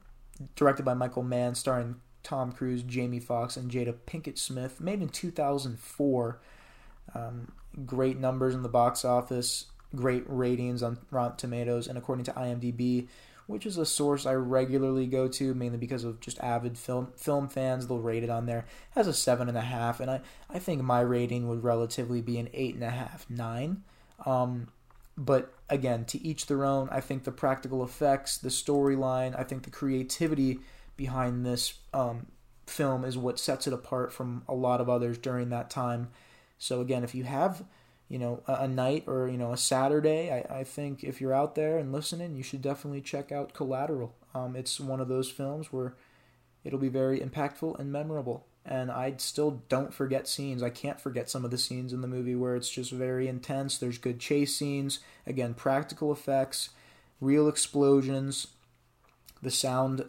directed 0.55 0.83
by 0.85 0.93
Michael 0.93 1.23
Mann, 1.23 1.55
starring 1.55 1.95
Tom 2.23 2.51
Cruise, 2.51 2.83
Jamie 2.83 3.19
Foxx, 3.19 3.57
and 3.57 3.71
Jada 3.71 3.93
Pinkett 4.05 4.37
Smith, 4.37 4.79
made 4.79 5.01
in 5.01 5.09
2004. 5.09 6.39
Um, 7.15 7.51
great 7.85 8.17
numbers 8.17 8.53
in 8.53 8.63
the 8.63 8.69
box 8.69 9.05
office, 9.05 9.65
great 9.95 10.23
ratings 10.27 10.83
on 10.83 10.99
Rotten 11.11 11.37
Tomatoes, 11.37 11.87
and 11.87 11.97
according 11.97 12.25
to 12.25 12.33
IMDb, 12.33 13.07
which 13.47 13.65
is 13.65 13.77
a 13.77 13.85
source 13.85 14.25
I 14.25 14.33
regularly 14.33 15.07
go 15.07 15.27
to, 15.29 15.53
mainly 15.53 15.77
because 15.77 16.03
of 16.03 16.19
just 16.19 16.39
avid 16.39 16.77
film 16.77 17.13
film 17.15 17.47
fans. 17.47 17.87
They'll 17.87 17.99
rate 17.99 18.23
it 18.23 18.29
on 18.29 18.45
there 18.45 18.65
has 18.91 19.07
a 19.07 19.13
seven 19.13 19.47
and 19.47 19.57
a 19.57 19.61
half, 19.61 19.99
and 19.99 20.11
I 20.11 20.21
I 20.49 20.59
think 20.59 20.83
my 20.83 21.01
rating 21.01 21.47
would 21.47 21.63
relatively 21.63 22.21
be 22.21 22.37
an 22.39 22.49
eight 22.53 22.75
and 22.75 22.83
a 22.83 22.89
half, 22.89 23.29
nine. 23.29 23.83
Um, 24.25 24.67
but 25.17 25.53
again, 25.69 26.05
to 26.05 26.23
each 26.25 26.45
their 26.45 26.63
own. 26.63 26.89
I 26.91 27.01
think 27.01 27.23
the 27.23 27.31
practical 27.31 27.83
effects, 27.83 28.37
the 28.37 28.49
storyline, 28.49 29.37
I 29.37 29.43
think 29.43 29.63
the 29.63 29.71
creativity 29.71 30.59
behind 30.95 31.45
this 31.45 31.75
um, 31.93 32.27
film 32.65 33.03
is 33.03 33.17
what 33.17 33.39
sets 33.39 33.67
it 33.67 33.73
apart 33.73 34.13
from 34.13 34.43
a 34.47 34.53
lot 34.53 34.81
of 34.81 34.89
others 34.89 35.17
during 35.17 35.49
that 35.49 35.69
time. 35.69 36.09
So 36.57 36.81
again, 36.81 37.03
if 37.03 37.15
you 37.15 37.23
have 37.23 37.63
you 38.09 38.17
know 38.17 38.41
a, 38.47 38.53
a 38.63 38.67
night 38.67 39.03
or 39.07 39.27
you 39.27 39.37
know 39.37 39.51
a 39.51 39.57
Saturday, 39.57 40.31
I, 40.31 40.59
I 40.59 40.63
think 40.63 41.03
if 41.03 41.19
you're 41.19 41.33
out 41.33 41.55
there 41.55 41.77
and 41.77 41.91
listening, 41.91 42.35
you 42.35 42.43
should 42.43 42.61
definitely 42.61 43.01
check 43.01 43.31
out 43.31 43.53
Collateral. 43.53 44.15
Um, 44.33 44.55
it's 44.55 44.79
one 44.79 44.99
of 44.99 45.07
those 45.07 45.29
films 45.29 45.71
where 45.71 45.95
it'll 46.63 46.79
be 46.79 46.89
very 46.89 47.19
impactful 47.19 47.79
and 47.79 47.91
memorable. 47.91 48.45
And 48.69 48.91
I 48.91 49.13
still 49.17 49.63
don't 49.69 49.93
forget 49.93 50.27
scenes. 50.27 50.61
I 50.61 50.69
can't 50.69 50.99
forget 50.99 51.29
some 51.29 51.45
of 51.45 51.51
the 51.51 51.57
scenes 51.57 51.93
in 51.93 52.01
the 52.01 52.07
movie 52.07 52.35
where 52.35 52.57
it's 52.57 52.69
just 52.69 52.91
very 52.91 53.29
intense. 53.29 53.77
There's 53.77 53.97
good 53.97 54.19
chase 54.19 54.53
scenes, 54.55 54.99
again, 55.25 55.53
practical 55.53 56.11
effects, 56.11 56.71
real 57.21 57.47
explosions, 57.47 58.47
the 59.41 59.51
sound 59.51 60.05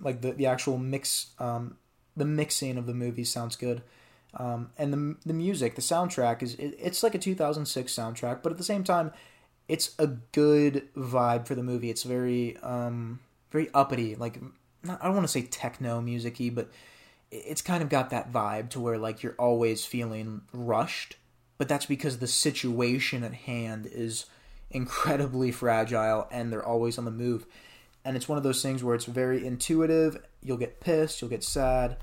like 0.00 0.20
the 0.22 0.32
the 0.32 0.46
actual 0.46 0.78
mix 0.78 1.28
um, 1.38 1.76
the 2.16 2.24
mixing 2.24 2.78
of 2.78 2.86
the 2.86 2.94
movie 2.94 3.24
sounds 3.24 3.56
good. 3.56 3.82
Um, 4.34 4.70
and 4.78 4.92
the 4.92 5.16
the 5.26 5.34
music, 5.34 5.74
the 5.74 5.82
soundtrack 5.82 6.42
is 6.42 6.54
it, 6.54 6.76
it's 6.78 7.02
like 7.02 7.14
a 7.14 7.18
2006 7.18 7.92
soundtrack, 7.92 8.42
but 8.42 8.52
at 8.52 8.58
the 8.58 8.64
same 8.64 8.84
time, 8.84 9.12
it's 9.68 9.94
a 9.98 10.06
good 10.06 10.88
vibe 10.94 11.46
for 11.46 11.54
the 11.54 11.62
movie. 11.62 11.90
It's 11.90 12.02
very 12.02 12.56
um, 12.58 13.20
very 13.50 13.68
uppity, 13.74 14.14
like 14.14 14.40
not, 14.82 15.02
I 15.02 15.06
don't 15.06 15.14
want 15.14 15.26
to 15.26 15.32
say 15.32 15.42
techno 15.42 16.00
musicy, 16.00 16.50
but 16.50 16.70
it's 17.30 17.62
kind 17.62 17.82
of 17.82 17.88
got 17.88 18.10
that 18.10 18.32
vibe 18.32 18.70
to 18.70 18.80
where 18.80 18.98
like 18.98 19.22
you're 19.22 19.34
always 19.38 19.84
feeling 19.84 20.42
rushed, 20.52 21.16
but 21.58 21.68
that's 21.68 21.86
because 21.86 22.18
the 22.18 22.26
situation 22.26 23.24
at 23.24 23.34
hand 23.34 23.86
is 23.86 24.26
incredibly 24.70 25.52
fragile 25.52 26.28
and 26.30 26.52
they're 26.52 26.64
always 26.64 26.98
on 26.98 27.04
the 27.04 27.10
move 27.10 27.46
and 28.06 28.16
it's 28.16 28.28
one 28.28 28.38
of 28.38 28.44
those 28.44 28.62
things 28.62 28.84
where 28.84 28.94
it's 28.94 29.04
very 29.04 29.44
intuitive. 29.44 30.16
You'll 30.40 30.58
get 30.58 30.78
pissed, 30.78 31.20
you'll 31.20 31.28
get 31.28 31.42
sad, 31.42 31.96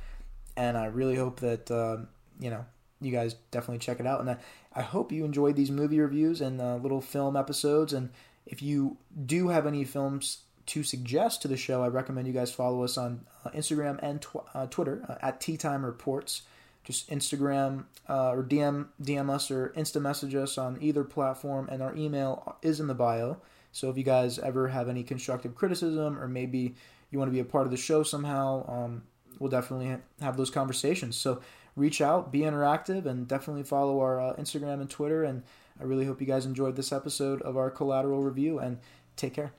and 0.58 0.78
I 0.78 0.88
really 0.88 1.16
hope 1.16 1.40
that 1.40 1.72
uh, 1.72 2.00
you 2.42 2.50
know 2.50 2.66
you 3.00 3.12
guys 3.12 3.36
definitely 3.52 3.80
check 3.80 4.02
it 4.02 4.06
out. 4.06 4.20
And 4.20 4.30
I, 4.30 4.38
I 4.76 4.82
hope 4.82 5.14
you 5.14 5.24
enjoyed 5.24 5.56
these 5.56 5.72
movie 5.72 6.02
reviews 6.02 6.42
and 6.42 6.60
uh, 6.60 6.76
little 6.76 7.00
film 7.00 7.38
episodes. 7.38 7.94
And 7.94 8.10
if 8.46 8.62
you 8.62 8.98
do 9.26 9.48
have 9.48 9.66
any 9.66 9.86
films 9.86 10.40
to 10.68 10.84
suggest 10.84 11.42
to 11.42 11.48
the 11.48 11.58
show, 11.58 11.84
I 11.84 11.88
recommend 11.88 12.28
you 12.28 12.34
guys 12.34 12.52
follow 12.52 12.84
us 12.84 12.98
on 12.98 13.26
uh, 13.46 13.50
Instagram 13.50 14.00
and 14.02 14.22
tw- 14.22 14.48
uh, 14.54 14.68
Twitter 14.68 15.04
uh, 15.08 15.16
at 15.22 15.42
Tea 15.42 15.58
Time 15.58 15.86
Reports. 15.86 16.44
Just 16.84 17.10
Instagram 17.10 17.86
uh, 18.10 18.32
or 18.32 18.44
DM 18.44 18.88
DM 19.02 19.30
us 19.30 19.50
or 19.50 19.70
Insta 19.78 20.02
message 20.02 20.36
us 20.36 20.58
on 20.58 20.78
either 20.82 21.04
platform, 21.06 21.70
and 21.72 21.82
our 21.82 21.96
email 21.96 22.58
is 22.62 22.80
in 22.80 22.88
the 22.88 22.94
bio. 22.94 23.38
So 23.72 23.90
if 23.90 23.98
you 23.98 24.04
guys 24.04 24.38
ever 24.38 24.68
have 24.68 24.90
any 24.90 25.04
constructive 25.04 25.56
criticism 25.56 26.20
or 26.20 26.28
maybe 26.28 26.76
you 27.10 27.20
want 27.20 27.30
to 27.30 27.34
be 27.34 27.40
a 27.40 27.46
part 27.46 27.66
of 27.66 27.72
the 27.72 27.78
show 27.78 28.04
somehow, 28.04 28.70
um, 28.70 29.04
we'll 29.40 29.50
definitely 29.50 29.98
have 30.22 30.38
those 30.38 30.50
conversations. 30.50 31.16
So 31.16 31.42
reach 31.76 32.02
out, 32.02 32.32
be 32.32 32.42
interactive, 32.42 33.06
and 33.06 33.28
definitely 33.28 33.64
follow 33.64 34.00
our 34.00 34.20
uh, 34.20 34.36
Instagram 34.36 34.82
and 34.82 34.90
Twitter. 34.90 35.24
And 35.24 35.44
I 35.80 35.84
really 35.84 36.06
hope 36.06 36.22
you 36.22 36.28
guys 36.28 36.46
enjoyed 36.46 36.76
this 36.76 36.92
episode 36.92 37.42
of 37.42 37.58
our 37.58 37.72
collateral 37.72 38.22
review 38.22 38.60
and 38.60 38.80
take 39.16 39.34
care. 39.34 39.54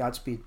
Godspeed. 0.00 0.40